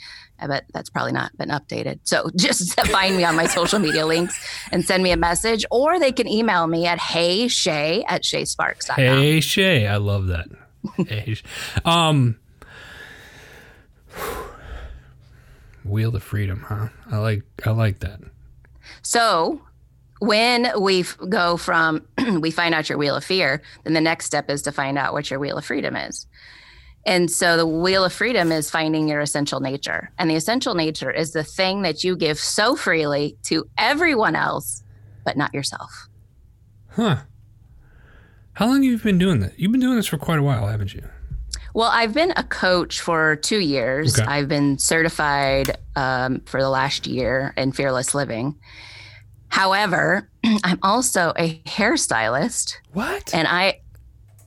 but 0.47 0.65
that's 0.73 0.91
probably 0.91 1.13
not 1.13 1.37
been 1.37 1.51
updated. 1.51 2.01
So 2.05 2.31
just 2.37 2.81
find 2.89 3.17
me 3.17 3.25
on 3.25 3.37
my 3.37 3.47
social 3.47 3.79
media 3.79 4.07
links 4.07 4.39
and 4.73 4.85
send 4.85 5.03
me 5.03 5.11
a 5.11 5.17
message, 5.17 5.65
or 5.71 5.99
they 5.99 6.13
can 6.13 6.29
email 6.29 6.67
me 6.67 6.87
at 6.87 6.99
hey 6.99 7.49
sha 7.49 8.03
at 8.09 8.23
shasparks.com. 8.23 8.97
Hey 8.97 9.41
Shay, 9.41 9.87
I 9.87 9.97
love 9.97 10.27
that. 10.29 10.47
Hey, 10.97 11.37
um, 11.85 12.37
Wheel 15.85 16.15
of 16.15 16.23
freedom, 16.23 16.65
huh? 16.69 16.89
I 17.11 17.17
like 17.17 17.43
I 17.65 17.71
like 17.71 18.01
that. 18.01 18.21
So 19.03 19.63
when 20.21 20.71
we 20.81 21.05
go 21.29 21.57
from 21.57 22.07
we 22.41 22.51
find 22.51 22.75
out 22.75 22.89
your 22.89 22.99
wheel 22.99 23.17
of 23.17 23.25
fear, 23.25 23.63
then 23.85 23.95
the 23.95 24.01
next 24.01 24.27
step 24.27 24.51
is 24.51 24.63
to 24.63 24.73
find 24.73 24.99
out 24.99 25.13
what 25.13 25.31
your 25.31 25.41
wheel 25.41 25.57
of 25.57 25.65
freedom 25.65 25.97
is. 25.97 26.27
And 27.07 27.31
so 27.31 27.57
the 27.57 27.67
wheel 27.67 28.05
of 28.05 28.13
freedom 28.13 28.53
is 28.53 28.71
finding 28.71 29.09
your 29.09 29.21
essential 29.21 29.61
nature. 29.61 30.11
And 30.19 30.29
the 30.31 30.35
essential 30.35 30.75
nature 30.75 31.11
is 31.11 31.33
the 31.33 31.45
thing 31.45 31.83
that 31.83 32.05
you 32.05 32.17
give 32.17 32.39
so 32.39 32.77
freely 32.77 33.37
to 33.45 33.69
everyone 33.79 34.37
else, 34.37 34.83
but 35.25 35.37
not 35.37 35.55
yourself. 35.55 36.09
Huh. 36.91 37.19
How 38.55 38.67
long 38.67 38.83
have 38.83 38.85
you 38.85 38.99
been 38.99 39.19
doing 39.19 39.41
this? 39.41 39.53
You've 39.57 39.73
been 39.73 39.81
doing 39.81 39.97
this 39.97 40.07
for 40.09 40.19
quite 40.19 40.39
a 40.39 40.43
while, 40.43 40.67
haven't 40.67 40.93
you? 40.93 41.03
Well, 41.75 41.91
I've 41.93 42.13
been 42.13 42.33
a 42.37 42.43
coach 42.43 43.01
for 43.01 43.37
two 43.37 43.61
years. 43.61 44.19
Okay. 44.19 44.27
I've 44.29 44.49
been 44.49 44.79
certified 44.79 45.79
um, 45.95 46.41
for 46.41 46.61
the 46.61 46.69
last 46.69 47.07
year 47.07 47.55
in 47.57 47.73
fearless 47.73 48.15
living. 48.15 48.57
However, 49.49 50.29
I'm 50.65 50.79
also 50.83 51.33
a 51.39 51.61
hairstylist, 51.61 52.75
What? 52.93 53.33
and 53.33 53.47
I, 53.49 53.81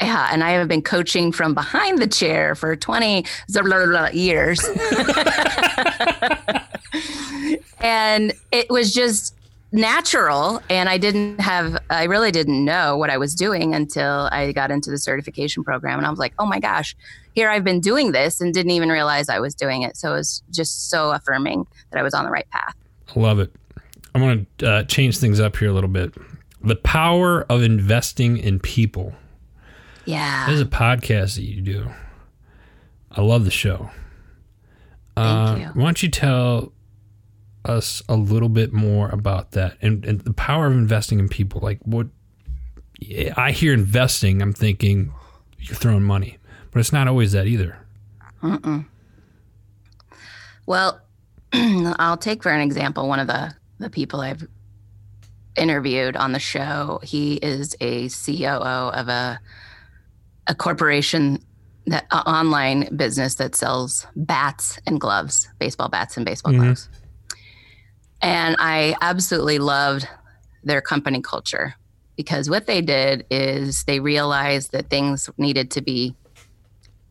yeah, 0.01 0.29
and 0.31 0.43
I 0.43 0.51
have 0.51 0.67
been 0.67 0.81
coaching 0.81 1.31
from 1.31 1.53
behind 1.53 1.99
the 1.99 2.07
chair 2.07 2.55
for 2.55 2.75
20 2.75 3.25
years. 4.13 4.59
and 7.79 8.33
it 8.51 8.69
was 8.69 8.93
just 8.93 9.35
natural 9.73 10.61
and 10.69 10.89
i 10.89 10.97
didn't 10.97 11.39
have 11.39 11.77
i 11.89 12.03
really 12.03 12.29
didn't 12.29 12.65
know 12.65 12.97
what 12.97 13.09
i 13.09 13.17
was 13.17 13.33
doing 13.33 13.73
until 13.73 14.27
i 14.29 14.51
got 14.51 14.69
into 14.69 14.91
the 14.91 14.97
certification 14.97 15.63
program 15.63 15.97
and 15.97 16.05
i 16.05 16.09
was 16.09 16.19
like 16.19 16.33
oh 16.39 16.45
my 16.45 16.59
gosh 16.59 16.93
here 17.35 17.49
i've 17.49 17.63
been 17.63 17.79
doing 17.79 18.11
this 18.11 18.41
and 18.41 18.53
didn't 18.53 18.71
even 18.71 18.89
realize 18.89 19.29
i 19.29 19.39
was 19.39 19.55
doing 19.55 19.83
it 19.83 19.95
so 19.95 20.11
it 20.11 20.17
was 20.17 20.43
just 20.51 20.89
so 20.89 21.11
affirming 21.11 21.65
that 21.89 21.97
i 21.97 22.03
was 22.03 22.13
on 22.13 22.25
the 22.25 22.29
right 22.29 22.49
path 22.49 22.75
I 23.15 23.19
love 23.19 23.39
it. 23.39 23.53
I 24.13 24.21
want 24.21 24.47
to 24.59 24.69
uh, 24.69 24.83
change 24.83 25.17
things 25.17 25.39
up 25.39 25.57
here 25.57 25.69
a 25.69 25.73
little 25.73 25.89
bit. 25.89 26.13
The 26.63 26.75
power 26.75 27.43
of 27.49 27.63
investing 27.63 28.37
in 28.37 28.59
people. 28.59 29.13
Yeah 30.05 30.45
There's 30.47 30.61
a 30.61 30.65
podcast 30.65 31.35
that 31.35 31.43
you 31.43 31.61
do. 31.61 31.89
I 33.11 33.21
love 33.21 33.45
the 33.45 33.51
show. 33.51 33.89
Thank 35.15 35.49
uh, 35.49 35.55
you. 35.59 35.65
Why 35.73 35.83
don't 35.83 36.01
you 36.01 36.09
tell 36.09 36.71
us 37.65 38.01
a 38.09 38.15
little 38.15 38.49
bit 38.49 38.73
more 38.73 39.09
about 39.09 39.51
that 39.51 39.77
and, 39.81 40.05
and 40.05 40.21
the 40.21 40.33
power 40.33 40.67
of 40.67 40.73
investing 40.73 41.19
in 41.19 41.27
people? 41.27 41.61
Like 41.61 41.79
what 41.83 42.07
I 43.35 43.51
hear 43.51 43.73
investing, 43.73 44.41
I'm 44.41 44.53
thinking 44.53 45.13
you're 45.59 45.75
throwing 45.75 46.03
money, 46.03 46.37
but 46.71 46.79
it's 46.79 46.93
not 46.93 47.07
always 47.07 47.33
that 47.33 47.47
either. 47.47 47.77
Well, 50.65 51.01
I'll 51.53 52.17
take 52.17 52.43
for 52.43 52.51
an 52.51 52.61
example 52.61 53.07
one 53.07 53.19
of 53.19 53.27
the 53.27 53.53
the 53.79 53.89
people 53.89 54.21
I've 54.21 54.47
interviewed 55.55 56.15
on 56.15 56.31
the 56.31 56.39
show. 56.39 56.99
He 57.03 57.35
is 57.35 57.75
a 57.81 58.09
COO 58.09 58.89
of 58.91 59.09
a 59.09 59.39
a 60.47 60.55
corporation 60.55 61.39
that 61.87 62.05
a 62.11 62.17
online 62.29 62.95
business 62.95 63.35
that 63.35 63.55
sells 63.55 64.05
bats 64.15 64.79
and 64.85 64.99
gloves, 64.99 65.47
baseball 65.59 65.89
bats 65.89 66.15
and 66.17 66.25
baseball 66.25 66.53
Mhm. 66.53 66.59
gloves. 66.59 66.89
And 68.21 68.55
I 68.59 68.95
absolutely 69.01 69.57
loved 69.57 70.07
their 70.63 70.81
company 70.81 71.21
culture 71.21 71.75
because 72.15 72.49
what 72.49 72.67
they 72.67 72.81
did 72.81 73.25
is 73.31 73.83
they 73.85 73.99
realized 73.99 74.71
that 74.73 74.89
things 74.89 75.29
needed 75.37 75.71
to 75.71 75.81
be 75.81 76.15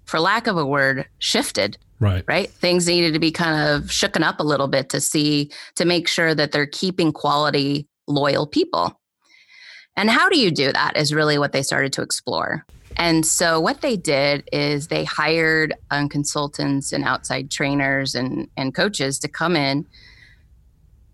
for 0.04 0.20
lack 0.20 0.46
of 0.46 0.56
a 0.56 0.66
word 0.66 1.06
shifted 1.18 1.78
Right. 2.00 2.24
right? 2.26 2.50
Things 2.50 2.86
needed 2.86 3.12
to 3.12 3.18
be 3.20 3.30
kind 3.30 3.68
of 3.70 3.90
shooken 3.90 4.22
up 4.22 4.40
a 4.40 4.42
little 4.42 4.68
bit 4.68 4.88
to 4.90 5.00
see, 5.00 5.50
to 5.76 5.84
make 5.84 6.08
sure 6.08 6.34
that 6.34 6.50
they're 6.50 6.66
keeping 6.66 7.12
quality, 7.12 7.86
loyal 8.06 8.46
people. 8.46 8.98
And 9.96 10.08
how 10.08 10.30
do 10.30 10.38
you 10.38 10.50
do 10.50 10.72
that 10.72 10.96
is 10.96 11.12
really 11.12 11.38
what 11.38 11.52
they 11.52 11.62
started 11.62 11.92
to 11.94 12.02
explore. 12.02 12.64
And 12.96 13.24
so 13.24 13.60
what 13.60 13.80
they 13.80 13.96
did 13.96 14.48
is 14.52 14.88
they 14.88 15.04
hired 15.04 15.74
um, 15.90 16.08
consultants 16.08 16.92
and 16.92 17.04
outside 17.04 17.50
trainers 17.50 18.14
and, 18.14 18.48
and 18.56 18.74
coaches 18.74 19.18
to 19.20 19.28
come 19.28 19.56
in 19.56 19.86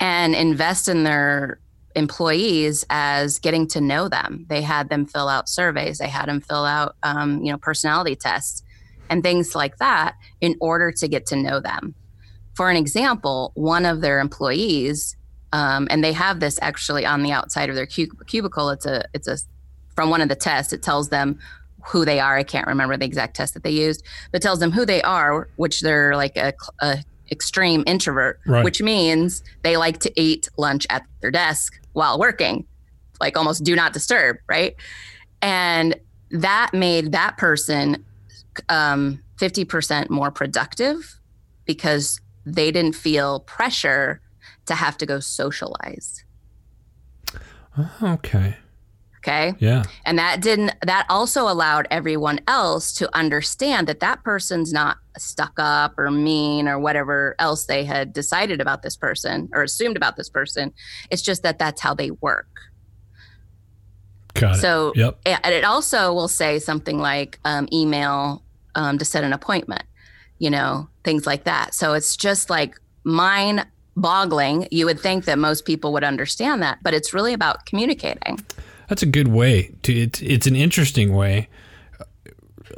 and 0.01 0.35
invest 0.35 0.89
in 0.89 1.05
their 1.05 1.61
employees 1.95 2.85
as 2.91 3.39
getting 3.39 3.67
to 3.69 3.81
know 3.81 4.09
them. 4.09 4.47
They 4.49 4.63
had 4.63 4.89
them 4.89 5.07
fill 5.07 5.29
out 5.29 5.49
surveys. 5.49 5.99
They 5.99 6.09
had 6.09 6.29
them 6.29 6.41
fill 6.41 6.65
out, 6.65 6.97
um, 7.03 7.43
you 7.43 7.51
know, 7.51 7.59
personality 7.59 8.17
tests 8.17 8.63
and 9.09 9.23
things 9.23 9.55
like 9.55 9.79
that 9.79 10.15
in 10.41 10.57
order 10.61 10.93
to 10.93 11.09
get 11.09 11.27
to 11.27 11.37
know 11.37 11.61
them. 11.61 11.95
For 12.55 12.71
an 12.71 12.77
example, 12.77 13.53
one 13.55 13.87
of 13.87 14.01
their 14.01 14.21
employees, 14.21 15.17
um, 15.53 15.87
and 15.91 16.03
they 16.03 16.13
have 16.13 16.41
this 16.41 16.59
actually 16.61 17.07
on 17.07 17.23
the 17.23 17.33
outside 17.33 17.71
of 17.71 17.77
their 17.77 17.87
cub- 17.87 18.27
cubicle. 18.27 18.71
It's 18.71 18.87
a, 18.87 19.05
it's 19.15 19.29
a, 19.29 19.39
from 19.95 20.11
one 20.11 20.21
of 20.21 20.29
the 20.29 20.35
tests. 20.35 20.73
It 20.73 20.83
tells 20.83 21.09
them 21.09 21.39
who 21.89 22.05
they 22.05 22.21
are. 22.21 22.37
I 22.37 22.43
can't 22.43 22.67
remember 22.67 22.97
the 22.97 23.05
exact 23.05 23.37
test 23.37 23.55
that 23.55 23.63
they 23.63 23.71
used, 23.71 24.05
but 24.33 24.43
tells 24.43 24.59
them 24.59 24.73
who 24.73 24.85
they 24.85 25.03
are, 25.03 25.49
which 25.57 25.81
they're 25.81 26.17
like 26.17 26.37
a, 26.37 26.53
a 26.81 26.99
extreme 27.31 27.83
introvert, 27.87 28.39
Right. 28.47 28.65
which 28.65 28.81
means 28.83 29.43
they 29.63 29.77
like 29.77 29.99
to 30.01 30.13
eat 30.21 30.49
lunch 30.57 30.87
at 30.91 31.05
their 31.21 31.31
desk 31.31 31.79
while 31.93 32.19
working, 32.19 32.65
like 33.21 33.37
almost 33.37 33.65
do 33.65 33.75
not 33.77 33.93
disturb, 33.93 34.37
right? 34.49 34.75
And 35.43 35.97
that 36.31 36.71
made 36.73 37.13
that 37.13 37.37
person 37.37 38.05
um, 38.69 39.23
50% 39.39 40.09
more 40.11 40.31
productive 40.31 41.19
because 41.67 42.21
they 42.45 42.71
didn't 42.71 42.95
feel 42.95 43.41
pressure 43.41 44.21
to 44.67 44.75
have 44.75 44.97
to 44.99 45.07
go 45.07 45.21
socialize. 45.21 46.25
Oh, 47.79 47.91
okay. 48.03 48.57
Okay. 49.27 49.55
Yeah. 49.59 49.83
And 50.05 50.19
that 50.19 50.41
didn't, 50.41 50.73
that 50.83 51.05
also 51.09 51.49
allowed 51.49 51.89
everyone 51.91 52.41
else 52.47 52.93
to 52.95 53.17
understand 53.17 53.89
that 53.89 53.99
that 54.01 54.23
person's 54.23 54.73
not 54.73 54.99
stuck 55.19 55.55
up 55.59 55.99
or 55.99 56.11
mean 56.13 56.69
or 56.69 56.79
whatever 56.79 57.35
else 57.41 57.67
they 57.67 57.85
had 57.85 58.13
decided 58.13 58.61
about 58.61 58.83
this 58.83 58.97
person 58.97 59.49
or 59.53 59.65
assumed 59.65 59.97
about 59.97 60.17
this 60.17 60.29
person. 60.29 60.73
It's 61.11 61.23
just 61.23 61.43
that 61.43 61.59
that's 61.59 61.81
how 61.81 61.93
they 61.93 62.13
work. 62.13 62.47
Got 64.35 64.57
it. 64.57 64.61
So, 64.61 64.93
Yep. 64.95 65.19
and 65.27 65.55
it 65.55 65.65
also 65.65 66.13
will 66.13 66.29
say 66.29 66.61
something 66.61 66.99
like 66.99 67.41
um, 67.45 67.69
email 67.73 68.45
um, 68.77 68.97
to 68.99 69.05
set 69.05 69.25
an 69.25 69.33
appointment, 69.33 69.83
you 70.39 70.51
know, 70.51 70.89
things 71.03 71.27
like 71.27 71.45
that. 71.45 71.75
So 71.75 71.95
it's 71.95 72.17
just 72.17 72.49
like 72.49 72.79
mind 73.03 73.67
boggling. 73.97 74.69
You 74.71 74.85
would 74.87 75.01
think 75.01 75.25
that 75.25 75.39
most 75.39 75.65
people 75.65 75.93
would 75.95 76.05
understand 76.05 76.63
that, 76.63 76.79
but 76.83 76.95
it's 76.95 77.13
really 77.13 77.33
about 77.33 77.67
communicating. 77.67 78.39
That's 78.89 79.03
a 79.03 79.07
good 79.07 79.29
way 79.29 79.75
to. 79.83 79.93
It's 79.93 80.21
it's 80.23 80.47
an 80.47 80.57
interesting 80.57 81.15
way. 81.15 81.49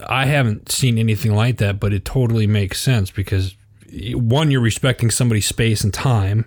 I 0.08 0.26
haven't 0.26 0.70
seen 0.70 0.98
anything 0.98 1.34
like 1.34 1.56
that, 1.58 1.80
but 1.80 1.92
it 1.92 2.04
totally 2.04 2.46
makes 2.46 2.80
sense 2.80 3.10
because 3.10 3.56
one, 4.14 4.50
you're 4.50 4.60
respecting 4.60 5.10
somebody's 5.10 5.46
space 5.46 5.82
and 5.82 5.92
time, 5.92 6.44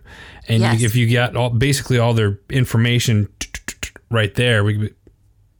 and 0.48 0.62
Yes. 0.62 0.80
you, 0.80 0.86
if 0.86 0.96
you 0.96 1.12
got 1.12 1.36
all 1.36 1.50
basically 1.50 1.98
all 1.98 2.14
their 2.14 2.40
information 2.50 3.28
right 4.10 4.34
there, 4.36 4.64
we 4.64 4.92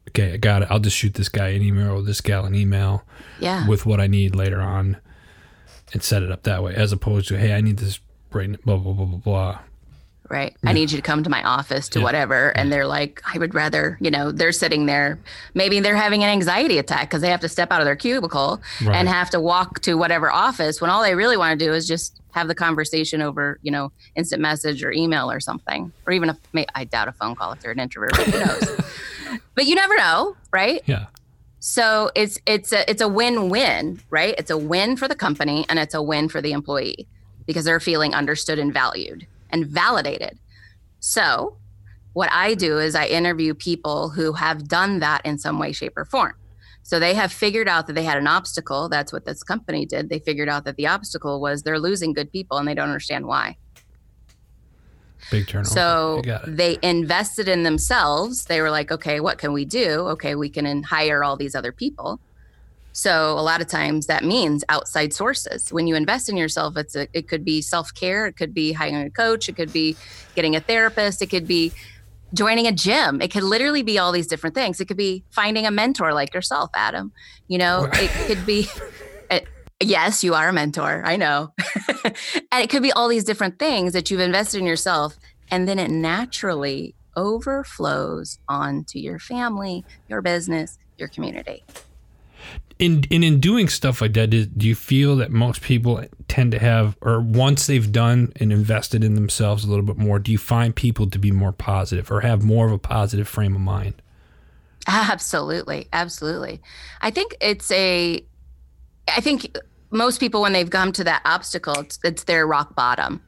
okay, 0.10 0.34
I 0.34 0.38
got 0.38 0.62
it. 0.62 0.68
I'll 0.72 0.80
just 0.80 0.96
shoot 0.98 1.14
this 1.16 1.30
guy 1.30 1.50
an 1.50 1.62
email 1.64 1.92
or 1.92 2.02
this 2.02 2.22
gal 2.22 2.46
an 2.46 2.54
email 2.56 3.04
Yeah. 3.40 3.68
with 3.68 3.86
what 3.86 4.00
I 4.00 4.08
need 4.08 4.36
later 4.36 4.62
on, 4.62 4.98
and 5.94 6.04
set 6.04 6.22
it 6.24 6.32
up 6.32 6.44
that 6.44 6.64
way, 6.64 6.76
as 6.76 6.92
opposed 6.92 7.28
to 7.30 7.38
hey, 7.38 7.54
I 7.54 7.62
need 7.62 7.78
this 7.78 8.00
right 8.32 8.62
blah 8.64 8.78
blah 8.78 8.94
blah 8.94 9.06
blah 9.06 9.18
blah. 9.18 9.60
Right. 10.32 10.56
I 10.66 10.72
need 10.74 10.92
you 10.92 10.98
to 10.98 11.02
come 11.02 11.24
to 11.24 11.30
my 11.30 11.44
office 11.44 11.90
to 11.90 12.00
Yeah. 12.00 12.06
whatever. 12.06 12.50
And 12.58 12.72
they're 12.72 12.88
like, 12.88 13.22
I 13.32 13.38
would 13.38 13.54
rather, 13.54 13.98
you 14.02 14.10
know, 14.10 14.32
they're 14.32 14.52
sitting 14.52 14.86
there. 14.86 15.20
Maybe 15.54 15.80
they're 15.82 15.96
having 15.96 16.24
an 16.24 16.30
anxiety 16.30 16.78
attack 16.78 17.10
because 17.10 17.22
they 17.22 17.30
have 17.30 17.42
to 17.42 17.50
step 17.50 17.72
out 17.72 17.82
of 17.82 17.86
their 17.86 17.96
cubicle 17.96 18.62
Right. 18.84 18.96
and 18.96 19.08
have 19.10 19.30
to 19.32 19.40
walk 19.40 19.82
to 19.82 19.96
whatever 19.96 20.32
office 20.32 20.80
when 20.82 20.90
all 20.90 21.04
they 21.04 21.16
really 21.16 21.38
want 21.38 21.60
to 21.60 21.66
do 21.66 21.74
is 21.74 21.88
just 21.88 22.20
have 22.32 22.48
the 22.48 22.56
conversation 22.56 23.22
over, 23.22 23.60
you 23.62 23.72
know, 23.72 23.92
instant 24.16 24.42
message 24.42 24.84
or 24.84 24.92
email 24.92 25.30
or 25.30 25.40
something. 25.42 25.92
Or 26.08 26.14
even 26.14 26.30
a, 26.30 26.38
I 26.74 26.86
doubt 26.86 27.10
a 27.10 27.12
phone 27.12 27.36
call 27.36 27.52
if 27.52 27.60
they're 27.60 27.72
an 27.72 27.80
introvert, 27.80 28.12
but 28.12 28.26
who 28.28 28.40
knows? 28.40 29.40
but 29.56 29.66
you 29.66 29.76
never 29.76 29.96
know, 29.98 30.36
right? 30.54 30.82
Yeah. 30.86 31.08
So 31.60 32.10
it's 32.16 32.40
it's 32.48 32.72
a 32.74 32.90
it's 32.90 33.02
a 33.02 33.08
win-win, 33.08 34.00
right? 34.10 34.34
It's 34.38 34.50
a 34.50 34.58
win 34.58 34.96
for 34.98 35.08
the 35.08 35.14
company 35.16 35.66
and 35.70 35.78
it's 35.78 35.94
a 35.94 36.02
win 36.02 36.28
for 36.30 36.42
the 36.42 36.54
employee 36.54 37.08
because 37.46 37.66
they're 37.66 37.80
feeling 37.80 38.16
understood 38.16 38.58
and 38.60 38.74
valued 38.74 39.28
and 39.52 39.66
validated. 39.66 40.40
So, 41.00 41.58
what 42.14 42.32
I 42.32 42.54
do 42.56 42.78
is 42.78 42.96
I 42.96 43.06
interview 43.06 43.54
people 43.54 44.10
who 44.10 44.34
have 44.34 44.68
done 44.68 45.00
that 45.00 45.26
in 45.26 45.38
some 45.38 45.60
way 45.60 45.72
shape 45.72 45.94
or 45.96 46.06
form. 46.06 46.34
So 46.84 47.00
they 47.00 47.14
have 47.14 47.32
figured 47.32 47.68
out 47.68 47.88
that 47.88 47.94
they 47.94 48.04
had 48.04 48.18
an 48.18 48.28
obstacle. 48.28 48.90
That's 48.90 49.14
what 49.14 49.26
this 49.26 49.44
company 49.44 49.86
did. 49.86 50.10
They 50.10 50.20
figured 50.20 50.50
out 50.50 50.66
that 50.66 50.76
the 50.76 50.88
obstacle 50.88 51.40
was 51.40 51.64
they're 51.64 51.80
losing 51.80 52.14
good 52.14 52.32
people 52.32 52.58
and 52.58 52.68
they 52.68 52.74
don't 52.74 52.88
understand 52.88 53.28
why. 53.28 53.58
Big 55.30 55.48
turnover. 55.48 55.70
So 55.70 56.20
I 56.20 56.22
got 56.22 56.48
it. 56.48 56.58
they 56.58 56.78
invested 56.82 57.48
in 57.48 57.64
themselves. 57.64 58.46
They 58.46 58.60
were 58.62 58.72
like, 58.72 58.92
okay, 58.92 59.20
what 59.20 59.38
can 59.38 59.54
we 59.54 59.66
do? 59.66 60.08
Okay, 60.10 60.36
we 60.36 60.50
can 60.50 60.84
hire 60.84 61.24
all 61.24 61.38
these 61.38 61.56
other 61.56 61.72
people. 61.72 62.20
So 62.94 63.32
a 63.32 63.42
lot 63.42 63.62
of 63.62 63.68
times 63.68 64.08
that 64.08 64.24
means 64.24 64.64
outside 64.70 65.14
sources. 65.14 65.72
When 65.72 65.88
you 65.88 65.96
invest 65.96 66.30
in 66.30 66.36
yourself, 66.36 66.76
it's 66.76 66.96
a, 66.96 67.08
it 67.14 67.28
could 67.28 67.46
be 67.46 67.62
self 67.62 67.94
care, 67.94 68.26
it 68.26 68.36
could 68.36 68.54
be 68.54 68.74
hiring 68.74 68.96
a 69.02 69.10
coach, 69.10 69.48
it 69.48 69.56
could 69.56 69.72
be 69.72 69.96
getting 70.36 70.56
a 70.56 70.60
therapist, 70.60 71.22
it 71.22 71.30
could 71.30 71.48
be 71.48 71.72
joining 72.34 72.68
a 72.68 72.72
gym. 72.72 73.22
It 73.22 73.32
could 73.32 73.44
literally 73.44 73.84
be 73.84 73.98
all 73.98 74.12
these 74.12 74.28
different 74.28 74.56
things. 74.56 74.80
It 74.80 74.88
could 74.88 74.98
be 74.98 75.24
finding 75.32 75.66
a 75.66 75.72
mentor 75.72 76.14
like 76.14 76.34
yourself, 76.34 76.70
Adam. 76.74 77.12
You 77.48 77.58
know, 77.58 77.90
it 77.94 78.10
could 78.28 78.46
be. 78.46 78.68
It, 79.30 79.48
yes, 79.82 80.24
you 80.24 80.34
are 80.34 80.50
a 80.50 80.54
mentor. 80.54 81.02
I 81.06 81.16
know, 81.16 81.54
and 82.04 82.64
it 82.64 82.70
could 82.70 82.84
be 82.84 82.92
all 82.92 83.08
these 83.08 83.24
different 83.24 83.60
things 83.60 83.94
that 83.94 84.12
you've 84.12 84.20
invested 84.20 84.60
in 84.60 84.66
yourself, 84.66 85.18
and 85.50 85.68
then 85.68 85.80
it 85.80 85.92
naturally 85.92 86.96
overflows 87.16 88.40
onto 88.48 89.00
your 89.00 89.20
family, 89.20 89.84
your 90.08 90.22
business, 90.22 90.78
your 90.98 91.10
community 91.10 91.64
in, 92.82 93.04
in 93.12 93.24
in 93.24 93.40
doing 93.40 93.70
stuff 93.70 94.02
like 94.02 94.14
that, 94.14 94.32
do, 94.32 94.46
do 94.46 94.68
you 94.68 94.74
feel 94.74 95.16
that 95.18 95.30
most 95.30 95.62
people 95.62 96.04
tend 96.28 96.52
to 96.52 96.60
have, 96.60 96.98
or 97.02 97.22
once 97.22 97.68
they've 97.68 97.92
done 97.92 98.34
and 98.38 98.52
invested 98.52 99.04
in 99.04 99.14
themselves 99.14 99.64
a 99.64 99.70
little 99.70 99.86
bit 99.86 99.98
more, 99.98 100.18
do 100.18 100.32
you 100.32 100.40
find 100.40 100.76
people 100.76 101.08
to 101.12 101.20
be 101.20 101.32
more 101.32 101.52
positive 101.52 102.12
or 102.12 102.22
have 102.22 102.44
more 102.44 102.66
of 102.66 102.72
a 102.72 102.80
positive 102.80 103.28
frame 103.28 103.56
of 103.56 103.62
mind? 103.62 104.02
Absolutely, 104.88 105.88
absolutely. 105.94 106.60
I 107.02 107.12
think 107.12 107.36
it's 107.40 107.70
a. 107.72 108.26
I 109.08 109.22
think 109.22 109.56
most 109.92 110.20
people, 110.20 110.42
when 110.42 110.54
they've 110.54 110.70
come 110.70 110.92
to 110.94 111.04
that 111.04 111.22
obstacle, 111.24 111.76
it's, 111.76 112.00
it's 112.04 112.24
their 112.24 112.48
rock 112.48 112.76
bottom. 112.76 113.22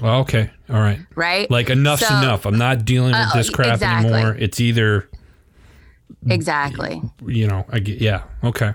Well, 0.00 0.20
okay, 0.20 0.48
all 0.68 0.80
right, 0.80 1.00
right. 1.16 1.50
Like 1.50 1.70
enough's 1.70 2.06
so, 2.06 2.16
enough. 2.16 2.46
I'm 2.46 2.56
not 2.56 2.84
dealing 2.84 3.10
with 3.10 3.30
uh, 3.34 3.36
this 3.36 3.50
crap 3.50 3.74
exactly. 3.74 4.12
anymore. 4.12 4.36
It's 4.38 4.60
either 4.60 5.10
Exactly. 6.28 7.02
You 7.26 7.46
know, 7.46 7.64
I 7.70 7.78
get 7.78 8.00
yeah. 8.00 8.22
Okay. 8.44 8.72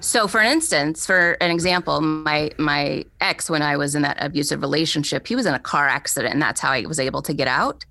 So 0.00 0.28
for 0.28 0.40
an 0.40 0.52
instance, 0.52 1.06
for 1.06 1.36
an 1.40 1.50
example, 1.50 2.00
my 2.00 2.50
my 2.58 3.04
ex 3.20 3.48
when 3.48 3.62
I 3.62 3.76
was 3.76 3.94
in 3.94 4.02
that 4.02 4.16
abusive 4.20 4.60
relationship, 4.60 5.26
he 5.26 5.34
was 5.34 5.46
in 5.46 5.54
a 5.54 5.58
car 5.58 5.88
accident 5.88 6.34
and 6.34 6.42
that's 6.42 6.60
how 6.60 6.70
I 6.70 6.82
was 6.82 7.00
able 7.00 7.22
to 7.22 7.32
get 7.32 7.48
out. 7.48 7.84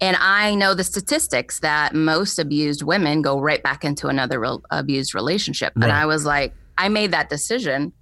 And 0.00 0.16
I 0.20 0.54
know 0.54 0.74
the 0.74 0.84
statistics 0.84 1.60
that 1.60 1.94
most 1.94 2.38
abused 2.38 2.82
women 2.82 3.22
go 3.22 3.40
right 3.40 3.62
back 3.62 3.84
into 3.84 4.08
another 4.08 4.38
re- 4.38 4.58
abused 4.70 5.14
relationship. 5.14 5.72
Right. 5.74 5.84
And 5.84 5.92
I 5.92 6.04
was 6.04 6.26
like, 6.26 6.52
I 6.76 6.88
made 6.90 7.12
that 7.12 7.30
decision 7.30 7.92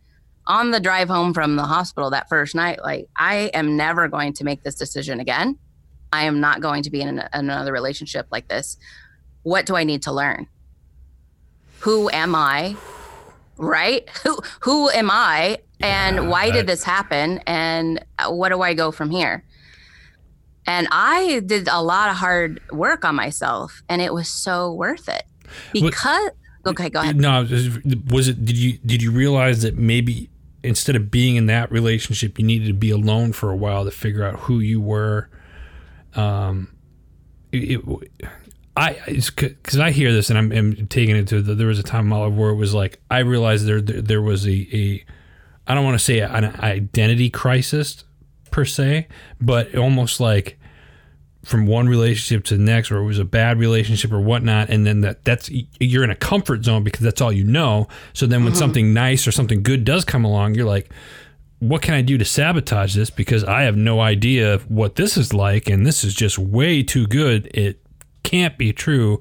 on 0.46 0.72
the 0.72 0.80
drive 0.80 1.08
home 1.08 1.32
from 1.32 1.54
the 1.56 1.62
hospital 1.62 2.10
that 2.10 2.28
first 2.28 2.54
night. 2.54 2.82
Like, 2.82 3.06
I 3.16 3.50
am 3.54 3.76
never 3.76 4.08
going 4.08 4.32
to 4.34 4.44
make 4.44 4.64
this 4.64 4.74
decision 4.74 5.20
again. 5.20 5.56
I 6.12 6.24
am 6.24 6.40
not 6.40 6.60
going 6.60 6.82
to 6.82 6.90
be 6.90 7.00
in 7.00 7.20
an, 7.20 7.28
another 7.32 7.72
relationship 7.72 8.26
like 8.30 8.48
this 8.48 8.76
what 9.44 9.66
do 9.66 9.76
I 9.76 9.84
need 9.84 10.02
to 10.02 10.12
learn? 10.12 10.48
Who 11.80 12.10
am 12.10 12.34
I? 12.34 12.76
Right? 13.56 14.08
Who 14.24 14.40
who 14.60 14.90
am 14.90 15.10
I? 15.10 15.58
And 15.80 16.16
yeah, 16.16 16.22
why 16.22 16.50
did 16.50 16.66
this 16.66 16.82
happen? 16.82 17.38
And 17.46 18.04
what 18.26 18.48
do 18.48 18.62
I 18.62 18.74
go 18.74 18.90
from 18.90 19.10
here? 19.10 19.44
And 20.66 20.88
I 20.90 21.40
did 21.44 21.68
a 21.68 21.82
lot 21.82 22.08
of 22.08 22.16
hard 22.16 22.60
work 22.72 23.04
on 23.04 23.14
myself, 23.14 23.82
and 23.88 24.00
it 24.00 24.12
was 24.12 24.28
so 24.28 24.72
worth 24.72 25.08
it 25.08 25.24
because. 25.72 26.30
What, 26.62 26.72
okay, 26.72 26.88
go 26.88 27.00
ahead. 27.00 27.16
No, 27.16 27.46
was 28.10 28.28
it? 28.28 28.44
Did 28.44 28.56
you 28.56 28.78
did 28.78 29.02
you 29.02 29.10
realize 29.10 29.60
that 29.62 29.76
maybe 29.76 30.30
instead 30.62 30.96
of 30.96 31.10
being 31.10 31.36
in 31.36 31.46
that 31.46 31.70
relationship, 31.70 32.38
you 32.38 32.46
needed 32.46 32.68
to 32.68 32.72
be 32.72 32.90
alone 32.90 33.32
for 33.32 33.50
a 33.50 33.56
while 33.56 33.84
to 33.84 33.90
figure 33.90 34.24
out 34.24 34.40
who 34.40 34.60
you 34.60 34.80
were? 34.80 35.28
Um, 36.14 36.74
it, 37.52 37.82
it, 37.86 38.30
I 38.76 38.98
because 39.06 39.78
I 39.78 39.92
hear 39.92 40.12
this 40.12 40.30
and 40.30 40.38
I'm, 40.38 40.50
I'm 40.52 40.86
taking 40.88 41.16
it 41.16 41.28
to 41.28 41.40
the, 41.40 41.54
there 41.54 41.68
was 41.68 41.78
a 41.78 41.84
time 41.84 42.00
in 42.00 42.08
my 42.08 42.18
life 42.18 42.32
where 42.32 42.50
it 42.50 42.56
was 42.56 42.74
like 42.74 43.00
I 43.10 43.20
realized 43.20 43.66
there 43.66 43.80
there, 43.80 44.02
there 44.02 44.22
was 44.22 44.46
a, 44.46 44.76
a 44.76 45.04
I 45.66 45.74
don't 45.74 45.84
want 45.84 45.98
to 45.98 46.04
say 46.04 46.20
an 46.20 46.44
identity 46.58 47.30
crisis 47.30 48.04
per 48.50 48.64
se, 48.64 49.06
but 49.40 49.74
almost 49.76 50.20
like 50.20 50.58
from 51.44 51.66
one 51.66 51.88
relationship 51.88 52.44
to 52.46 52.56
the 52.56 52.62
next, 52.62 52.90
or 52.90 52.98
it 52.98 53.04
was 53.04 53.18
a 53.18 53.24
bad 53.24 53.58
relationship 53.58 54.12
or 54.12 54.20
whatnot, 54.20 54.70
and 54.70 54.86
then 54.86 55.02
that 55.02 55.24
that's 55.24 55.50
you're 55.78 56.04
in 56.04 56.10
a 56.10 56.16
comfort 56.16 56.64
zone 56.64 56.82
because 56.82 57.02
that's 57.02 57.20
all 57.20 57.32
you 57.32 57.44
know. 57.44 57.86
So 58.12 58.26
then 58.26 58.42
when 58.42 58.52
mm-hmm. 58.52 58.58
something 58.58 58.94
nice 58.94 59.26
or 59.26 59.32
something 59.32 59.62
good 59.62 59.84
does 59.84 60.04
come 60.04 60.24
along, 60.24 60.54
you're 60.54 60.66
like, 60.66 60.90
what 61.60 61.82
can 61.82 61.94
I 61.94 62.02
do 62.02 62.18
to 62.18 62.24
sabotage 62.24 62.94
this? 62.94 63.10
Because 63.10 63.44
I 63.44 63.62
have 63.62 63.76
no 63.76 64.00
idea 64.00 64.58
what 64.68 64.96
this 64.96 65.16
is 65.16 65.32
like, 65.32 65.68
and 65.68 65.86
this 65.86 66.02
is 66.02 66.14
just 66.14 66.38
way 66.38 66.82
too 66.82 67.06
good. 67.06 67.50
It 67.54 67.83
can't 68.24 68.58
be 68.58 68.72
true. 68.72 69.20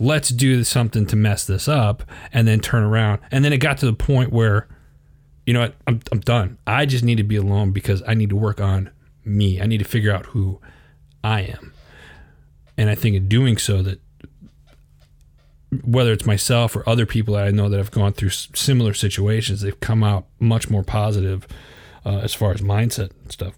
Let's 0.00 0.30
do 0.30 0.64
something 0.64 1.06
to 1.06 1.16
mess 1.16 1.46
this 1.46 1.68
up 1.68 2.02
and 2.32 2.48
then 2.48 2.60
turn 2.60 2.82
around. 2.82 3.20
And 3.30 3.44
then 3.44 3.52
it 3.52 3.58
got 3.58 3.78
to 3.78 3.86
the 3.86 3.92
point 3.92 4.32
where, 4.32 4.66
you 5.46 5.54
know 5.54 5.60
what, 5.60 5.74
I'm, 5.86 6.00
I'm 6.10 6.20
done. 6.20 6.58
I 6.66 6.86
just 6.86 7.04
need 7.04 7.16
to 7.16 7.24
be 7.24 7.36
alone 7.36 7.72
because 7.72 8.02
I 8.06 8.14
need 8.14 8.30
to 8.30 8.36
work 8.36 8.60
on 8.60 8.90
me. 9.24 9.60
I 9.60 9.66
need 9.66 9.78
to 9.78 9.84
figure 9.84 10.12
out 10.12 10.26
who 10.26 10.60
I 11.22 11.42
am. 11.42 11.72
And 12.76 12.88
I 12.90 12.94
think 12.94 13.16
in 13.16 13.28
doing 13.28 13.58
so, 13.58 13.82
that 13.82 14.00
whether 15.84 16.12
it's 16.12 16.24
myself 16.24 16.74
or 16.76 16.88
other 16.88 17.04
people 17.04 17.34
that 17.34 17.44
I 17.44 17.50
know 17.50 17.68
that 17.68 17.76
have 17.76 17.90
gone 17.90 18.12
through 18.12 18.30
similar 18.30 18.94
situations, 18.94 19.60
they've 19.60 19.78
come 19.80 20.02
out 20.02 20.26
much 20.38 20.70
more 20.70 20.82
positive 20.82 21.46
uh, 22.06 22.18
as 22.18 22.34
far 22.34 22.52
as 22.52 22.60
mindset 22.60 23.10
and 23.22 23.32
stuff 23.32 23.54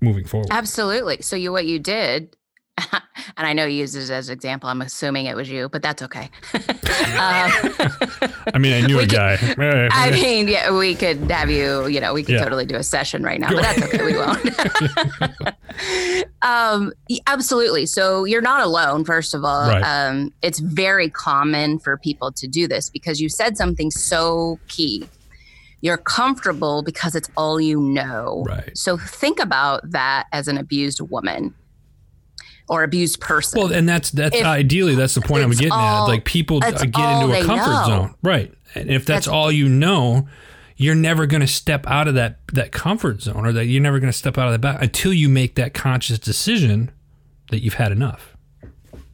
moving 0.00 0.24
forward. 0.24 0.48
Absolutely. 0.50 1.20
So 1.20 1.36
you 1.36 1.52
what 1.52 1.66
you 1.66 1.78
did 1.78 2.36
and 3.36 3.46
I 3.46 3.52
know 3.52 3.64
you 3.64 3.78
used 3.78 3.96
it 3.96 4.10
as 4.10 4.28
an 4.28 4.32
example. 4.32 4.68
I'm 4.68 4.82
assuming 4.82 5.26
it 5.26 5.36
was 5.36 5.48
you, 5.48 5.68
but 5.68 5.82
that's 5.82 6.02
okay. 6.02 6.30
um, 6.54 7.50
I 8.52 8.58
mean, 8.58 8.72
I 8.72 8.86
knew 8.86 8.98
a 8.98 9.06
guy. 9.06 9.38
I 9.92 10.10
mean, 10.10 10.48
yeah, 10.48 10.76
we 10.76 10.94
could 10.94 11.30
have 11.30 11.50
you. 11.50 11.86
You 11.86 12.00
know, 12.00 12.14
we 12.14 12.22
could 12.22 12.36
yeah. 12.36 12.44
totally 12.44 12.66
do 12.66 12.76
a 12.76 12.82
session 12.82 13.22
right 13.22 13.40
now, 13.40 13.50
but 13.50 13.62
that's 13.62 13.82
okay. 13.82 14.04
We 14.04 14.16
won't. 14.16 15.46
um, 16.42 16.92
absolutely. 17.26 17.86
So 17.86 18.24
you're 18.24 18.42
not 18.42 18.62
alone. 18.62 19.04
First 19.04 19.34
of 19.34 19.44
all, 19.44 19.68
right. 19.68 19.82
um, 19.82 20.32
it's 20.42 20.58
very 20.58 21.10
common 21.10 21.78
for 21.78 21.96
people 21.98 22.32
to 22.32 22.46
do 22.46 22.66
this 22.66 22.90
because 22.90 23.20
you 23.20 23.28
said 23.28 23.56
something 23.56 23.90
so 23.90 24.58
key 24.68 25.08
you're 25.82 25.96
comfortable 25.96 26.82
because 26.82 27.14
it's 27.14 27.30
all 27.38 27.58
you 27.58 27.80
know. 27.80 28.44
Right. 28.46 28.76
So 28.76 28.98
think 28.98 29.40
about 29.40 29.90
that 29.90 30.26
as 30.30 30.46
an 30.46 30.58
abused 30.58 31.00
woman 31.00 31.54
or 32.70 32.84
abused 32.84 33.20
person. 33.20 33.60
Well, 33.60 33.72
and 33.72 33.86
that's 33.86 34.12
that's 34.12 34.36
if 34.36 34.46
ideally 34.46 34.94
that's 34.94 35.14
the 35.16 35.20
point 35.20 35.42
I'm 35.42 35.50
getting 35.50 35.72
all, 35.72 36.06
at. 36.06 36.08
Like 36.08 36.24
people 36.24 36.60
get 36.60 36.80
into 36.84 36.94
a 36.96 37.44
comfort 37.44 37.70
know. 37.70 37.84
zone, 37.86 38.14
right? 38.22 38.54
And 38.76 38.88
if 38.88 39.04
that's, 39.04 39.26
that's 39.26 39.28
all 39.28 39.50
you 39.50 39.68
know, 39.68 40.28
you're 40.76 40.94
never 40.94 41.26
going 41.26 41.40
to 41.40 41.48
step 41.48 41.84
out 41.88 42.06
of 42.06 42.14
that 42.14 42.38
that 42.52 42.70
comfort 42.70 43.22
zone, 43.22 43.44
or 43.44 43.52
that 43.52 43.66
you're 43.66 43.82
never 43.82 43.98
going 43.98 44.12
to 44.12 44.16
step 44.16 44.38
out 44.38 44.46
of 44.46 44.52
that 44.52 44.60
back 44.60 44.80
until 44.80 45.12
you 45.12 45.28
make 45.28 45.56
that 45.56 45.74
conscious 45.74 46.20
decision 46.20 46.92
that 47.50 47.60
you've 47.60 47.74
had 47.74 47.90
enough. 47.90 48.36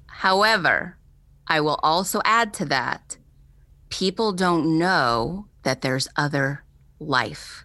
However, 0.07 0.99
I 1.49 1.63
will 1.63 1.81
also 1.83 2.21
add 2.27 2.53
to 2.55 2.67
that: 2.67 3.17
people 3.89 4.33
don't 4.33 4.79
know 4.79 5.47
that 5.63 5.81
there's 5.81 6.09
other 6.15 6.63
life. 7.01 7.65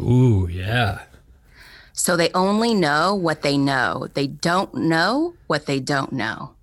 Ooh, 0.00 0.48
yeah. 0.50 1.02
So 2.02 2.16
they 2.16 2.32
only 2.32 2.74
know 2.74 3.14
what 3.14 3.42
they 3.42 3.56
know. 3.56 4.08
They 4.14 4.26
don't 4.26 4.74
know 4.74 5.34
what 5.46 5.66
they 5.66 5.78
don't 5.78 6.12
know. 6.12 6.56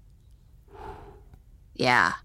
Yeah. 1.76 2.16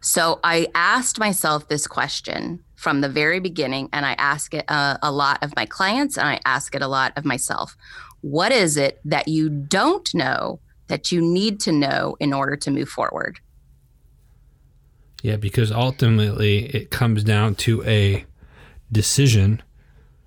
So 0.00 0.40
I 0.42 0.66
asked 0.74 1.20
myself 1.20 1.68
this 1.68 1.86
question 1.86 2.64
from 2.74 3.00
the 3.00 3.08
very 3.08 3.38
beginning, 3.38 3.90
and 3.92 4.04
I 4.04 4.14
ask 4.14 4.54
it 4.54 4.64
uh, 4.66 4.96
a 5.02 5.12
lot 5.12 5.44
of 5.44 5.54
my 5.54 5.66
clients, 5.66 6.18
and 6.18 6.26
I 6.26 6.40
ask 6.44 6.74
it 6.74 6.82
a 6.82 6.88
lot 6.88 7.12
of 7.16 7.24
myself. 7.24 7.76
What 8.22 8.50
is 8.50 8.76
it 8.76 8.98
that 9.04 9.28
you 9.28 9.50
don't 9.50 10.12
know 10.12 10.58
that 10.88 11.12
you 11.12 11.20
need 11.20 11.60
to 11.60 11.70
know 11.70 12.16
in 12.18 12.32
order 12.32 12.56
to 12.56 12.72
move 12.72 12.88
forward? 12.88 13.38
Yeah, 15.22 15.36
because 15.36 15.70
ultimately 15.70 16.64
it 16.74 16.90
comes 16.90 17.22
down 17.22 17.54
to 17.54 17.84
a 17.84 18.24
decision 18.90 19.62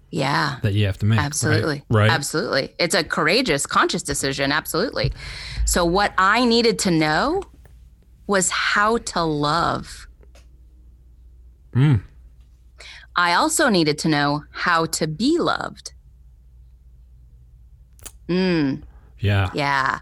yeah. 0.09 0.57
That 0.61 0.73
you 0.73 0.85
have 0.85 0.97
to 0.99 1.05
make 1.05 1.19
absolutely. 1.19 1.83
Right? 1.89 2.01
right? 2.01 2.11
Absolutely. 2.11 2.73
It's 2.79 2.95
a 2.95 3.03
courageous 3.03 3.65
conscious 3.65 4.03
decision. 4.03 4.51
Absolutely. 4.51 5.11
So 5.65 5.83
what 5.83 6.13
i 6.17 6.45
needed 6.45 6.79
to 6.79 6.91
know 6.91 7.43
was 8.27 8.49
how 8.49 8.97
to 8.97 9.23
love. 9.23 10.07
Mm. 11.75 12.01
i 13.15 13.33
also 13.33 13.69
needed 13.69 13.99
to 13.99 14.07
know 14.07 14.43
how 14.51 14.85
to 14.85 15.07
be 15.07 15.37
loved. 15.37 15.93
Mm. 18.27 18.83
yeah. 19.19 19.49
Yeah. 19.53 19.99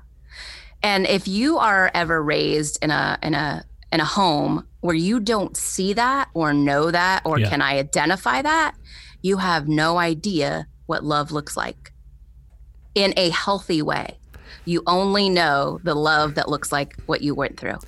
And 0.82 1.08
if 1.08 1.28
you 1.28 1.58
are 1.58 1.89
ever 1.94 2.22
raised 2.22 2.84
in 2.84 2.91
a 2.91 3.18
in 3.24 3.34
a 3.34 3.65
in 3.91 4.00
a 4.00 4.06
home 4.06 4.68
where 4.82 4.96
you 4.96 5.20
don't 5.20 5.58
see 5.58 5.94
that 5.94 6.30
or 6.34 6.54
know 6.54 6.91
that 6.91 7.24
or 7.26 7.39
yeah. 7.39 7.50
can 7.50 7.62
i 7.62 7.78
identify 7.78 8.41
that 8.41 8.76
you 9.25 9.38
have 9.38 9.67
no 9.67 9.97
idea 9.97 10.67
what 10.85 11.03
love 11.03 11.31
looks 11.31 11.57
like 11.57 11.91
in 12.93 13.11
a 13.17 13.31
healthy 13.31 13.81
way. 13.81 14.19
You 14.65 14.83
only 14.85 15.29
know 15.29 15.79
the 15.83 15.95
love 15.95 16.35
that 16.35 16.47
looks 16.47 16.71
like 16.71 16.95
what 17.07 17.23
you 17.23 17.33
went 17.33 17.59
through. 17.59 17.79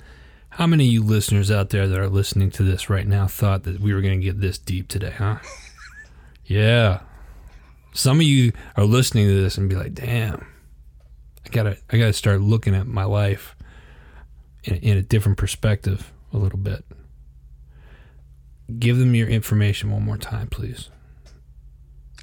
How 0.48 0.66
many 0.66 0.88
of 0.88 0.92
you 0.92 1.04
listeners 1.04 1.48
out 1.48 1.70
there 1.70 1.86
that 1.86 1.96
are 1.96 2.08
listening 2.08 2.50
to 2.52 2.64
this 2.64 2.90
right 2.90 3.06
now 3.06 3.28
thought 3.28 3.62
that 3.62 3.78
we 3.78 3.94
were 3.94 4.00
going 4.00 4.18
to 4.18 4.24
get 4.24 4.40
this 4.40 4.58
deep 4.58 4.88
today, 4.88 5.14
huh? 5.16 5.36
yeah. 6.44 7.02
Some 7.94 8.16
of 8.16 8.26
you 8.26 8.50
are 8.76 8.84
listening 8.84 9.28
to 9.28 9.40
this 9.40 9.56
and 9.56 9.68
be 9.68 9.76
like, 9.76 9.94
"Damn, 9.94 10.44
I 11.46 11.50
gotta, 11.50 11.78
I 11.88 11.98
gotta 11.98 12.12
start 12.12 12.40
looking 12.40 12.74
at 12.74 12.88
my 12.88 13.04
life 13.04 13.54
in, 14.64 14.74
in 14.76 14.96
a 14.96 15.02
different 15.02 15.38
perspective 15.38 16.12
a 16.32 16.36
little 16.36 16.58
bit." 16.58 16.84
Give 18.76 18.98
them 18.98 19.14
your 19.14 19.28
information 19.28 19.92
one 19.92 20.02
more 20.02 20.18
time, 20.18 20.48
please. 20.48 20.90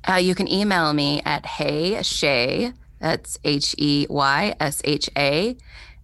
Uh, 0.08 0.15
you 0.15 0.36
can 0.36 0.48
email 0.52 0.94
me 0.94 1.22
at 1.26 1.46
hey 1.46 2.02
sha, 2.04 2.72
that's 3.00 3.39
H 3.44 3.76
E 3.78 4.06
Y 4.10 4.56
S 4.60 4.82
H 4.84 5.10
A, 5.18 5.58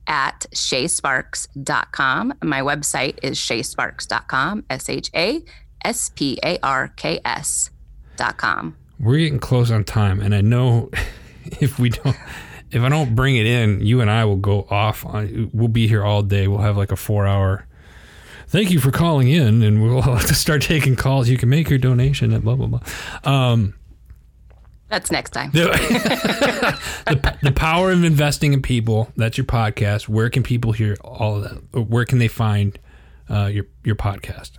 at 0.08 0.46
shasparks.com. 0.52 2.34
My 2.44 2.62
website 2.62 3.20
is 3.24 3.38
shasparks.com, 3.38 4.66
S 4.70 4.90
H 4.90 5.12
A 5.16 5.44
S 5.84 6.10
P 6.10 6.40
A 6.44 6.58
R 6.64 6.90
K 6.96 7.20
S.com. 7.26 8.76
We're 9.00 9.18
getting 9.18 9.40
close 9.40 9.72
on 9.72 9.84
time, 9.84 10.20
and 10.20 10.36
I 10.36 10.42
know 10.42 10.90
if 11.60 11.80
we 11.80 11.90
don't. 11.90 12.16
If 12.72 12.82
I 12.82 12.88
don't 12.88 13.16
bring 13.16 13.36
it 13.36 13.46
in, 13.46 13.86
you 13.86 14.00
and 14.00 14.10
I 14.10 14.24
will 14.24 14.38
go 14.38 14.66
off. 14.70 15.06
On, 15.06 15.50
we'll 15.54 15.68
be 15.68 15.88
here 15.88 16.06
all 16.06 16.24
day. 16.24 16.48
We'll 16.48 16.60
have 16.60 16.78
like 16.78 16.94
a 16.94 16.96
four-hour. 16.96 17.68
Thank 18.48 18.72
you 18.72 18.80
for 18.80 18.92
calling 18.92 19.28
in, 19.28 19.62
and 19.62 19.84
we'll 19.84 20.02
have 20.04 20.26
to 20.28 20.34
start 20.36 20.62
taking 20.62 20.96
calls. 20.96 21.28
You 21.28 21.38
can 21.38 21.50
make 21.50 21.70
your 21.70 21.80
donation 21.80 22.32
at 22.32 22.44
blah 22.44 22.56
blah 22.56 22.68
blah. 22.68 22.80
Um, 23.24 23.74
That's 24.92 25.10
next 25.10 25.30
time. 25.30 25.52
the, 25.54 27.38
the, 27.42 27.52
power 27.54 27.92
of 27.92 28.04
investing 28.04 28.52
in 28.52 28.62
people. 28.62 29.10
That's 29.16 29.38
your 29.38 29.46
podcast. 29.46 30.10
Where 30.10 30.30
can 30.30 30.44
people 30.44 30.74
hear 30.74 30.98
all 31.00 31.38
of 31.38 31.44
that? 31.44 31.80
Where 31.88 32.04
can 32.04 32.20
they 32.20 32.28
find 32.28 32.78
uh, 33.30 33.46
your 33.46 33.68
your 33.86 33.96
podcast? 33.96 34.52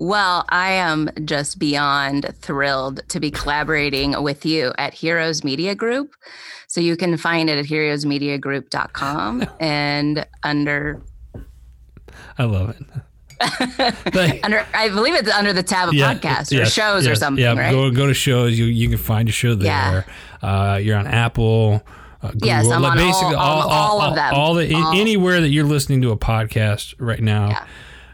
Well, 0.00 0.44
I 0.48 0.72
am 0.72 1.08
just 1.24 1.60
beyond 1.60 2.34
thrilled 2.40 3.00
to 3.08 3.20
be 3.20 3.30
collaborating 3.30 4.20
with 4.20 4.44
you 4.44 4.72
at 4.76 4.92
Heroes 4.92 5.44
Media 5.44 5.76
Group. 5.76 6.14
So 6.66 6.80
you 6.80 6.96
can 6.96 7.16
find 7.16 7.48
it 7.48 7.58
at 7.58 7.66
heroesmediagroup.com 7.66 9.46
and 9.60 10.26
under 10.42 11.00
I 12.36 12.44
love 12.44 12.70
it. 12.70 12.82
Thank- 14.10 14.44
under 14.44 14.66
I 14.74 14.88
believe 14.88 15.14
it's 15.14 15.30
under 15.30 15.52
the 15.52 15.62
tab 15.62 15.88
of 15.88 15.94
podcasts 15.94 16.50
or 16.52 16.56
yes, 16.56 16.72
shows 16.72 17.06
or 17.06 17.14
something, 17.14 17.42
Yeah, 17.42 17.54
right? 17.54 17.70
go 17.70 17.90
go 17.90 18.06
to 18.06 18.14
shows. 18.14 18.58
You 18.58 18.66
you 18.66 18.88
can 18.88 18.98
find 18.98 19.28
your 19.28 19.32
show 19.34 19.54
there. 19.54 20.06
Uh, 20.42 20.78
you're 20.82 20.96
on 20.98 21.06
Apple. 21.06 21.82
Uh, 22.20 22.30
Google, 22.32 22.48
Yes, 22.48 22.68
I'm 22.68 22.82
like 22.82 22.98
on 22.98 23.34
all- 23.36 23.36
all- 23.36 23.70
all 23.70 24.00
of 24.02 24.14
them. 24.16 24.34
All 24.34 24.54
the 24.54 24.74
All- 24.74 24.92
anywhere 24.98 25.40
that 25.40 25.50
you're 25.50 25.64
listening 25.66 26.02
to 26.02 26.10
a 26.10 26.16
podcast 26.16 26.94
right 26.98 27.22
now. 27.22 27.48
Yeah. 27.50 27.64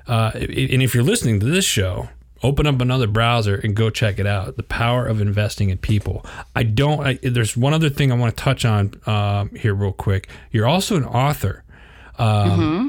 Uh, 0.06 0.30
and 0.34 0.82
if 0.82 0.94
you're 0.94 1.02
listening 1.02 1.40
to 1.40 1.46
this 1.46 1.64
show, 1.64 2.10
open 2.42 2.66
up 2.66 2.78
another 2.82 3.06
browser 3.06 3.54
and 3.54 3.74
go 3.74 3.88
check 3.88 4.18
it 4.18 4.26
out. 4.26 4.58
The 4.58 4.62
power 4.62 5.06
of 5.06 5.22
investing 5.22 5.70
in 5.70 5.78
people. 5.78 6.26
I 6.54 6.64
don't. 6.64 7.00
I, 7.06 7.18
there's 7.22 7.56
one 7.56 7.72
other 7.72 7.88
thing 7.88 8.12
I 8.12 8.14
want 8.16 8.36
to 8.36 8.42
touch 8.44 8.66
on 8.66 8.92
um, 9.06 9.54
here 9.54 9.72
real 9.74 9.92
quick. 9.92 10.28
You're 10.50 10.66
also 10.66 10.96
an 10.96 11.06
author. 11.06 11.64
Um, 12.18 12.50
Mm-hmm. 12.50 12.88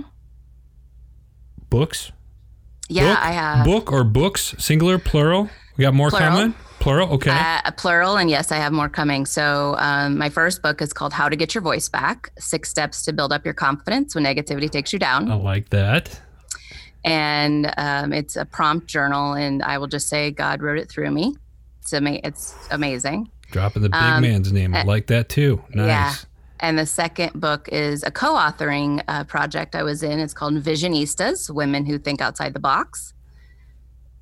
Books. 1.69 2.11
Yeah, 2.89 3.09
book, 3.15 3.23
I 3.23 3.31
have 3.31 3.65
book 3.65 3.91
or 3.91 4.03
books, 4.03 4.55
singular, 4.57 4.97
plural. 4.99 5.49
We 5.77 5.83
got 5.83 5.93
more 5.93 6.09
Plural. 6.09 6.29
coming. 6.29 6.55
Plural. 6.79 7.09
Okay. 7.13 7.31
uh, 7.31 7.61
a 7.65 7.71
plural, 7.71 8.15
and 8.17 8.29
yes, 8.29 8.51
I 8.51 8.57
have 8.57 8.71
more 8.71 8.87
coming. 8.89 9.25
So, 9.25 9.75
um, 9.79 10.17
my 10.17 10.29
first 10.29 10.61
book 10.61 10.81
is 10.81 10.93
called 10.93 11.11
How 11.13 11.27
to 11.29 11.35
Get 11.35 11.55
Your 11.55 11.61
Voice 11.63 11.89
Back 11.89 12.29
Six 12.37 12.69
Steps 12.69 13.03
to 13.05 13.13
Build 13.13 13.33
Up 13.33 13.43
Your 13.43 13.53
Confidence 13.55 14.13
When 14.15 14.23
Negativity 14.23 14.69
Takes 14.69 14.93
You 14.93 14.99
Down. 14.99 15.29
I 15.31 15.35
like 15.35 15.69
that. 15.69 16.21
and 17.03 17.73
um, 17.77 18.13
it's 18.13 18.35
a 18.35 18.45
prompt 18.45 18.87
journal 18.87 19.33
and 19.33 19.61
i 19.61 19.77
will 19.77 19.85
just 19.87 20.07
say 20.09 20.31
god 20.31 20.61
wrote 20.63 20.79
it 20.79 20.89
through 20.89 21.11
me 21.11 21.35
it's, 21.81 21.93
ama- 21.93 22.19
it's 22.23 22.55
amazing 22.71 23.29
Dropping 23.51 23.83
the 23.83 23.89
big 23.89 23.95
Um, 24.01 24.21
man's 24.23 24.51
name. 24.51 24.73
I 24.73 24.81
like 24.83 25.05
that 25.07 25.29
too. 25.29 25.61
Nice. 25.69 25.87
yeah 25.87 26.13
and 26.65 26.79
the 26.79 26.85
second 26.85 27.31
book 27.39 27.69
is 27.71 28.01
a 28.03 28.09
co-authoring 28.11 28.91
uh, 29.07 29.23
project 29.25 29.75
i 29.75 29.83
was 29.83 30.01
in 30.01 30.19
it's 30.19 30.33
called 30.33 30.55
visionistas 30.55 31.49
women 31.53 31.85
who 31.85 31.97
think 31.99 32.21
outside 32.21 32.53
the 32.53 32.59
box 32.59 33.13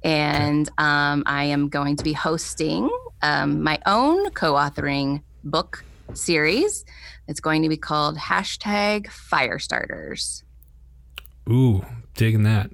and 0.04 0.70
um, 0.78 1.24
i 1.26 1.44
am 1.46 1.70
going 1.70 1.96
to 1.96 2.04
be 2.04 2.14
hosting 2.14 2.90
um, 3.22 3.64
my 3.64 3.80
own 3.86 4.30
co-authoring 4.32 5.22
book 5.46 5.84
series 6.14 6.84
it's 7.30 7.40
going 7.40 7.62
to 7.64 7.70
be 7.70 7.78
called 7.78 8.18
hashtag 8.18 9.08
firestarters 9.08 10.44
Ooh, 11.50 11.86
digging 12.16 12.44
that. 12.44 12.70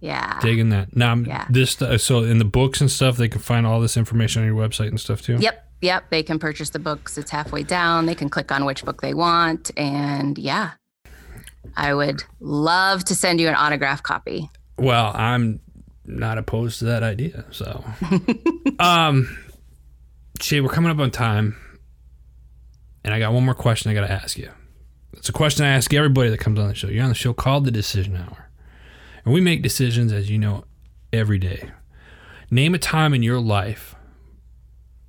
yeah 0.00 0.38
Digging 0.40 0.70
that. 0.70 0.96
Now, 0.96 1.08
I'm- 1.08 1.24
Yeah. 1.26 1.46
this 1.50 1.76
so 1.98 2.22
in 2.24 2.38
the 2.38 2.46
books 2.46 2.80
and 2.80 2.90
stuff, 2.90 3.16
they 3.18 3.28
can 3.28 3.40
find 3.42 3.66
all 3.66 3.78
this 3.80 3.96
information 3.96 4.40
on 4.42 4.48
your 4.48 4.56
website 4.56 4.88
and 4.88 4.98
stuff 4.98 5.20
too. 5.20 5.36
Yep, 5.38 5.65
yep. 5.80 6.04
They 6.10 6.22
can 6.22 6.38
purchase 6.38 6.70
the 6.70 6.78
books. 6.78 7.18
It's 7.18 7.30
halfway 7.30 7.62
down. 7.62 8.06
They 8.06 8.14
can 8.14 8.28
click 8.28 8.52
on 8.52 8.64
which 8.64 8.84
book 8.84 9.02
they 9.02 9.14
want. 9.14 9.70
And 9.76 10.38
yeah, 10.38 10.72
I 11.76 11.94
would 11.94 12.22
love 12.40 13.04
to 13.04 13.14
send 13.14 13.40
you 13.40 13.48
an 13.48 13.54
autograph 13.54 14.02
copy. 14.02 14.50
Well, 14.78 15.12
I'm 15.14 15.60
not 16.04 16.38
opposed 16.38 16.78
to 16.80 16.86
that 16.86 17.02
idea. 17.02 17.44
So, 17.50 17.84
um, 18.78 19.36
Shã, 20.38 20.62
we're 20.62 20.68
coming 20.68 20.90
up 20.90 20.98
on 20.98 21.10
time, 21.10 21.56
and 23.04 23.12
I 23.12 23.18
got 23.18 23.32
one 23.32 23.44
more 23.44 23.54
question 23.54 23.90
I 23.90 23.94
got 23.94 24.06
to 24.06 24.12
ask 24.12 24.38
you. 24.38 24.50
It's 25.14 25.28
a 25.28 25.32
question 25.32 25.64
I 25.64 25.70
ask 25.70 25.92
everybody 25.92 26.30
that 26.30 26.38
comes 26.38 26.58
on 26.58 26.68
the 26.68 26.74
show. 26.74 26.88
You're 26.88 27.02
on 27.02 27.08
the 27.08 27.14
show 27.14 27.32
called 27.32 27.64
the 27.64 27.70
Decision 27.70 28.16
Hour, 28.16 28.50
and 29.24 29.32
we 29.32 29.40
make 29.40 29.62
decisions, 29.62 30.12
as 30.12 30.30
you 30.30 30.38
know, 30.38 30.64
every 31.12 31.38
day. 31.38 31.70
Name 32.50 32.74
a 32.74 32.78
time 32.78 33.12
in 33.12 33.22
your 33.22 33.40
life 33.40 33.95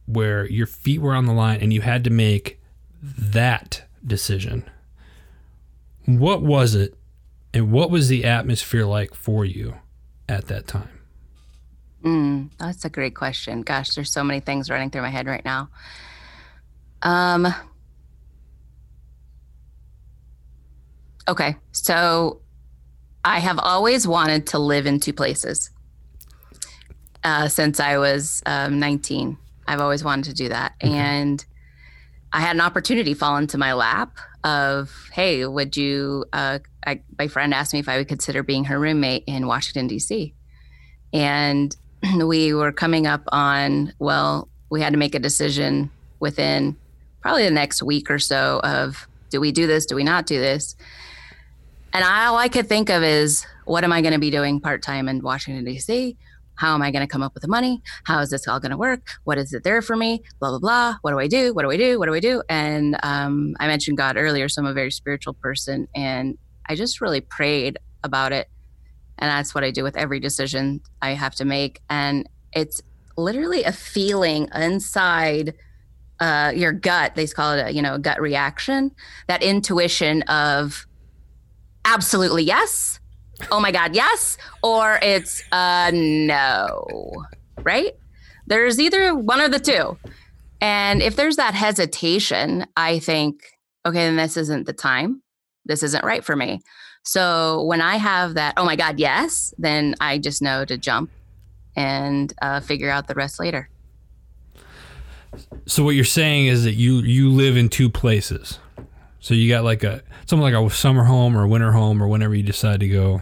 where 0.07 0.49
your 0.49 0.65
feet 0.65 1.01
were 1.01 1.13
on 1.13 1.25
the 1.25 1.33
line 1.33 1.59
and 1.61 1.71
you 1.71 1.81
had 1.81 2.03
to 2.05 2.09
make 2.09 2.59
that 3.01 3.83
decision. 4.05 4.63
What 6.05 6.41
was 6.41 6.73
it, 6.73 6.95
and 7.53 7.71
what 7.71 7.91
was 7.91 8.07
the 8.07 8.23
atmosphere 8.23 8.85
like 8.85 9.13
for 9.13 9.43
you 9.45 9.75
at 10.27 10.47
that 10.47 10.67
time? 10.67 10.89
Mm, 12.03 12.49
that's 12.57 12.85
a 12.85 12.89
great 12.89 13.15
question. 13.15 13.61
Gosh, 13.61 13.89
there's 13.89 14.11
so 14.11 14.23
many 14.23 14.39
things 14.39 14.69
running 14.69 14.89
through 14.89 15.01
my 15.01 15.09
head 15.09 15.27
right 15.27 15.43
now. 15.43 15.69
Um. 17.01 17.53
Okay, 21.27 21.57
so 21.73 22.39
I 23.25 23.39
have 23.39 23.59
always 23.59 24.07
wanted 24.07 24.47
to 24.47 24.59
live 24.59 24.85
in 24.85 25.01
two 25.01 25.11
places. 25.11 25.71
Uh, 27.23 27.49
since 27.49 27.81
I 27.81 27.97
was 27.97 28.41
um, 28.45 28.79
19, 28.79 29.37
I've 29.67 29.81
always 29.81 30.03
wanted 30.03 30.25
to 30.25 30.33
do 30.33 30.49
that, 30.49 30.73
and 30.81 31.43
I 32.33 32.41
had 32.41 32.55
an 32.55 32.61
opportunity 32.61 33.13
fall 33.13 33.37
into 33.37 33.57
my 33.57 33.73
lap. 33.73 34.17
Of 34.43 35.09
hey, 35.11 35.45
would 35.45 35.75
you? 35.75 36.25
Uh, 36.31 36.59
I, 36.85 37.01
my 37.17 37.27
friend 37.27 37.53
asked 37.53 37.73
me 37.73 37.79
if 37.79 37.89
I 37.89 37.97
would 37.97 38.07
consider 38.07 38.43
being 38.43 38.65
her 38.65 38.79
roommate 38.79 39.23
in 39.27 39.47
Washington 39.47 39.87
D.C. 39.87 40.33
And 41.11 41.75
we 42.23 42.53
were 42.53 42.71
coming 42.71 43.07
up 43.07 43.23
on 43.29 43.93
well 43.99 44.49
we 44.69 44.81
had 44.81 44.93
to 44.93 44.99
make 44.99 45.15
a 45.15 45.19
decision 45.19 45.89
within 46.19 46.75
probably 47.21 47.43
the 47.43 47.51
next 47.51 47.81
week 47.81 48.09
or 48.11 48.19
so 48.19 48.59
of 48.63 49.07
do 49.29 49.39
we 49.39 49.51
do 49.51 49.67
this 49.67 49.85
do 49.85 49.95
we 49.95 50.03
not 50.03 50.25
do 50.25 50.39
this 50.39 50.75
and 51.93 52.03
all 52.03 52.37
i 52.37 52.47
could 52.47 52.67
think 52.67 52.89
of 52.89 53.03
is 53.03 53.45
what 53.65 53.83
am 53.83 53.91
i 53.91 54.01
going 54.01 54.13
to 54.13 54.19
be 54.19 54.29
doing 54.29 54.59
part-time 54.59 55.07
in 55.07 55.21
washington 55.21 55.65
d.c 55.65 56.17
how 56.57 56.73
am 56.73 56.81
i 56.81 56.91
going 56.91 57.05
to 57.05 57.11
come 57.11 57.23
up 57.23 57.33
with 57.33 57.41
the 57.41 57.47
money 57.47 57.81
how 58.05 58.19
is 58.19 58.29
this 58.29 58.47
all 58.47 58.59
going 58.59 58.71
to 58.71 58.77
work 58.77 59.07
what 59.23 59.37
is 59.37 59.53
it 59.53 59.63
there 59.63 59.81
for 59.81 59.95
me 59.95 60.21
blah 60.39 60.49
blah 60.49 60.59
blah 60.59 60.95
what 61.01 61.11
do 61.11 61.19
i 61.19 61.27
do 61.27 61.53
what 61.53 61.63
do 61.63 61.71
i 61.71 61.77
do 61.77 61.99
what 61.99 62.05
do 62.07 62.13
i 62.13 62.19
do 62.19 62.41
and 62.49 62.97
um, 63.03 63.55
i 63.59 63.67
mentioned 63.67 63.97
god 63.97 64.17
earlier 64.17 64.49
so 64.49 64.61
i'm 64.61 64.67
a 64.67 64.73
very 64.73 64.91
spiritual 64.91 65.33
person 65.33 65.87
and 65.95 66.37
i 66.67 66.75
just 66.75 67.01
really 67.01 67.21
prayed 67.21 67.77
about 68.03 68.31
it 68.31 68.47
and 69.19 69.29
that's 69.29 69.55
what 69.55 69.63
I 69.63 69.71
do 69.71 69.83
with 69.83 69.97
every 69.97 70.19
decision 70.19 70.81
I 71.01 71.11
have 71.11 71.35
to 71.35 71.45
make. 71.45 71.81
And 71.89 72.29
it's 72.53 72.81
literally 73.17 73.63
a 73.63 73.71
feeling 73.71 74.47
inside 74.53 75.55
uh, 76.19 76.51
your 76.55 76.71
gut. 76.71 77.15
They 77.15 77.27
call 77.27 77.53
it 77.53 77.67
a 77.67 77.71
you 77.71 77.81
know 77.81 77.95
a 77.95 77.99
gut 77.99 78.21
reaction. 78.21 78.91
That 79.27 79.43
intuition 79.43 80.23
of 80.23 80.85
absolutely 81.85 82.43
yes, 82.43 82.99
oh 83.51 83.59
my 83.59 83.71
god 83.71 83.95
yes, 83.95 84.37
or 84.63 84.99
it's 85.01 85.43
uh 85.51 85.91
no, 85.93 87.11
right? 87.63 87.93
There's 88.47 88.79
either 88.79 89.13
one 89.13 89.41
or 89.41 89.49
the 89.49 89.59
two. 89.59 89.97
And 90.61 91.01
if 91.01 91.15
there's 91.15 91.35
that 91.35 91.53
hesitation, 91.53 92.65
I 92.75 92.99
think, 92.99 93.43
okay, 93.85 94.05
then 94.05 94.15
this 94.15 94.37
isn't 94.37 94.65
the 94.65 94.73
time. 94.73 95.21
This 95.65 95.83
isn't 95.83 96.03
right 96.03 96.23
for 96.23 96.35
me. 96.35 96.61
So 97.03 97.63
when 97.63 97.81
I 97.81 97.97
have 97.97 98.33
that, 98.33 98.55
oh 98.57 98.65
my 98.65 98.75
God, 98.75 98.99
yes, 98.99 99.53
then 99.57 99.95
I 100.01 100.17
just 100.17 100.41
know 100.41 100.65
to 100.65 100.77
jump 100.77 101.11
and 101.75 102.33
uh, 102.41 102.59
figure 102.59 102.89
out 102.89 103.07
the 103.07 103.13
rest 103.13 103.39
later. 103.39 103.69
So 105.65 105.83
what 105.83 105.95
you're 105.95 106.03
saying 106.03 106.47
is 106.47 106.63
that 106.63 106.73
you 106.73 106.95
you 106.99 107.29
live 107.29 107.55
in 107.55 107.69
two 107.69 107.89
places. 107.89 108.59
So 109.19 109.33
you 109.33 109.49
got 109.49 109.63
like 109.63 109.83
a 109.83 110.01
something 110.25 110.41
like 110.41 110.53
a 110.53 110.69
summer 110.69 111.03
home 111.03 111.35
or 111.37 111.43
a 111.43 111.47
winter 111.47 111.71
home 111.71 112.01
or 112.01 112.07
whenever 112.07 112.35
you 112.35 112.43
decide 112.43 112.79
to 112.81 112.87
go 112.87 113.21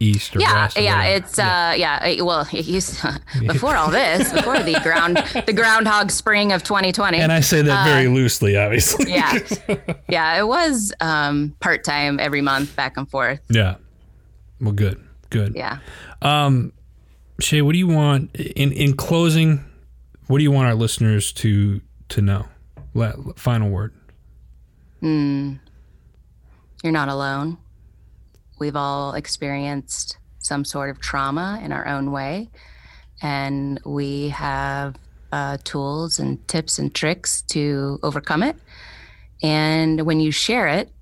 east 0.00 0.34
or 0.34 0.40
yeah, 0.40 0.62
west. 0.64 0.76
or 0.76 0.80
yeah, 0.80 0.96
whatever. 0.98 1.16
it's 1.24 1.38
uh, 1.38 1.74
yeah. 1.76 2.14
uh, 2.20 2.24
Well, 2.24 2.44
he's 2.46 3.00
before 3.46 3.76
all 3.76 3.90
this, 3.90 4.32
before 4.32 4.58
the 4.58 4.78
ground, 4.82 5.16
the 5.46 5.52
groundhog 5.52 6.10
spring 6.10 6.52
of 6.52 6.64
2020. 6.64 7.18
and 7.18 7.30
I 7.30 7.40
say 7.40 7.62
that 7.62 7.84
very 7.86 8.08
loosely, 8.08 8.56
obviously. 8.56 9.12
uh, 9.12 9.16
yeah, 9.68 9.76
yeah, 10.08 10.40
it 10.40 10.46
was 10.46 10.92
um, 11.00 11.54
part 11.60 11.84
time 11.84 12.18
every 12.18 12.40
month, 12.40 12.74
back 12.74 12.96
and 12.96 13.08
forth. 13.08 13.40
Yeah. 13.48 13.76
Well, 14.60 14.72
good, 14.72 15.02
good. 15.30 15.54
Yeah. 15.54 15.78
Um 16.20 16.72
Shã, 17.40 17.62
what 17.62 17.72
do 17.72 17.78
you 17.78 17.88
want 17.88 18.34
in 18.36 18.72
in 18.72 18.94
closing? 18.94 19.64
What 20.28 20.38
do 20.38 20.44
you 20.44 20.52
want 20.52 20.68
our 20.68 20.74
listeners 20.74 21.32
to 21.34 21.80
to 22.10 22.20
know? 22.22 22.46
La- 22.94 23.14
final 23.36 23.70
word. 23.70 23.92
You're 25.02 26.92
not 26.92 27.08
alone. 27.08 27.58
We've 28.58 28.76
all 28.76 29.14
experienced 29.14 30.18
some 30.38 30.64
sort 30.64 30.90
of 30.90 31.00
trauma 31.00 31.60
in 31.62 31.72
our 31.72 31.86
own 31.86 32.10
way, 32.12 32.50
and 33.20 33.80
we 33.84 34.28
have 34.30 34.96
uh, 35.32 35.58
tools 35.64 36.18
and 36.18 36.46
tips 36.48 36.78
and 36.78 36.94
tricks 36.94 37.42
to 37.42 37.98
overcome 38.02 38.42
it. 38.42 38.56
And 39.42 40.02
when 40.02 40.20
you 40.20 40.30
share 40.30 40.68
it, 40.68 40.92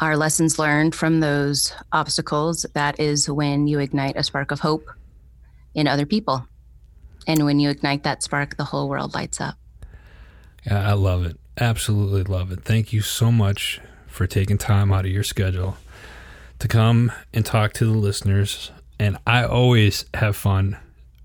our 0.00 0.16
lessons 0.16 0.58
learned 0.58 0.94
from 0.94 1.20
those 1.20 1.72
obstacles, 1.92 2.66
that 2.74 3.00
is 3.00 3.28
when 3.30 3.66
you 3.66 3.78
ignite 3.78 4.16
a 4.16 4.22
spark 4.22 4.50
of 4.50 4.60
hope 4.60 4.90
in 5.74 5.86
other 5.88 6.06
people. 6.06 6.46
And 7.26 7.44
when 7.44 7.58
you 7.60 7.70
ignite 7.70 8.04
that 8.04 8.22
spark, 8.22 8.56
the 8.56 8.64
whole 8.64 8.88
world 8.88 9.14
lights 9.14 9.40
up. 9.40 9.56
Yeah, 10.66 10.88
I 10.88 10.92
love 10.92 11.24
it. 11.24 11.38
Absolutely 11.58 12.22
love 12.22 12.52
it. 12.52 12.64
Thank 12.64 12.92
you 12.92 13.00
so 13.00 13.32
much 13.32 13.80
for 14.06 14.26
taking 14.26 14.58
time 14.58 14.92
out 14.92 15.06
of 15.06 15.10
your 15.10 15.22
schedule 15.22 15.76
to 16.58 16.68
come 16.68 17.12
and 17.32 17.44
talk 17.44 17.72
to 17.74 17.86
the 17.86 17.92
listeners. 17.92 18.70
And 18.98 19.16
I 19.26 19.44
always 19.44 20.04
have 20.14 20.36
fun 20.36 20.76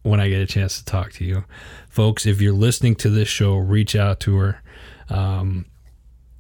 when 0.04 0.20
I 0.20 0.30
get 0.30 0.42
a 0.42 0.46
chance 0.46 0.80
to 0.80 0.86
talk 0.86 1.12
to 1.14 1.26
you. 1.26 1.44
Folks, 1.90 2.26
if 2.26 2.42
you're 2.42 2.54
listening 2.54 2.96
to 2.96 3.10
this 3.10 3.28
show, 3.28 3.56
reach 3.56 3.96
out 3.96 4.20
to 4.22 4.38
her. 4.38 4.62
Um, 5.10 5.66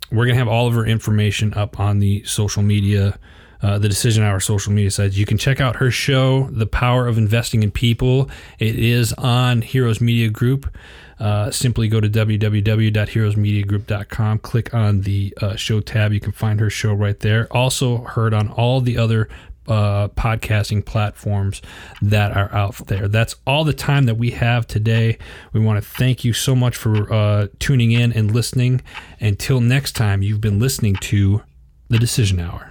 we're 0.10 0.25
going 0.25 0.36
to 0.36 0.39
have 0.39 0.47
all 0.47 0.67
of 0.67 0.73
her 0.73 0.86
information 0.86 1.54
up 1.54 1.80
on 1.80 1.99
the 1.99 2.23
social 2.23 2.63
media, 2.63 3.17
uh, 3.62 3.78
the 3.78 3.89
Decision 3.89 4.24
Hour 4.24 4.39
social 4.39 4.71
media 4.74 4.89
sites. 4.91 5.17
You 5.17 5.26
can 5.26 5.38
check 5.38 5.60
out 5.62 5.76
her 5.78 5.89
show, 5.91 6.50
The 6.52 6.67
Power 6.67 7.08
of 7.08 7.17
Investing 7.17 7.63
in 7.63 7.71
People. 7.71 8.30
It 8.60 8.78
is 8.78 9.13
on 9.13 9.62
Heroes 9.62 10.02
Media 10.02 10.30
Group. 10.30 10.76
Uh, 11.19 11.50
simply 11.52 11.88
go 11.88 12.02
to 12.02 12.10
www.heroesmediagroup.com, 12.10 14.39
click 14.39 14.74
on 14.74 15.02
the 15.02 15.32
uh, 15.39 15.56
show 15.56 15.80
tab. 15.80 16.12
You 16.13 16.19
can 16.19 16.32
find 16.32 16.60
her 16.60 16.71
show 16.71 16.93
right 16.93 17.19
there. 17.19 17.47
Also, 17.52 18.00
heard 18.00 18.34
on 18.34 18.50
all 18.50 18.82
the 18.82 18.97
other 18.97 19.30
uh, 19.67 20.08
podcasting 20.10 20.84
platforms 20.84 21.62
that 22.02 22.36
are 22.36 22.52
out 22.54 22.76
there. 22.88 23.08
That's 23.08 23.36
all 23.45 23.63
the 23.63 23.74
time 23.74 24.06
that 24.06 24.15
we 24.15 24.32
have 24.32 24.65
today. 24.65 25.19
We 25.54 25.60
want 25.60 25.84
to 25.84 25.88
thank 25.88 26.26
you 26.26 26.34
so 26.34 26.56
much 26.56 26.76
for 26.76 27.13
uh, 27.13 27.50
tuning 27.60 27.91
in 27.91 28.12
and 28.12 28.32
listening. 28.32 28.82
Until 29.19 29.62
next 29.62 29.91
time, 29.91 30.24
you've 30.24 30.41
been 30.41 30.60
listening 30.60 30.95
to 30.95 31.43
The 31.89 32.00
Decision 32.00 32.39
Hour. 32.39 32.70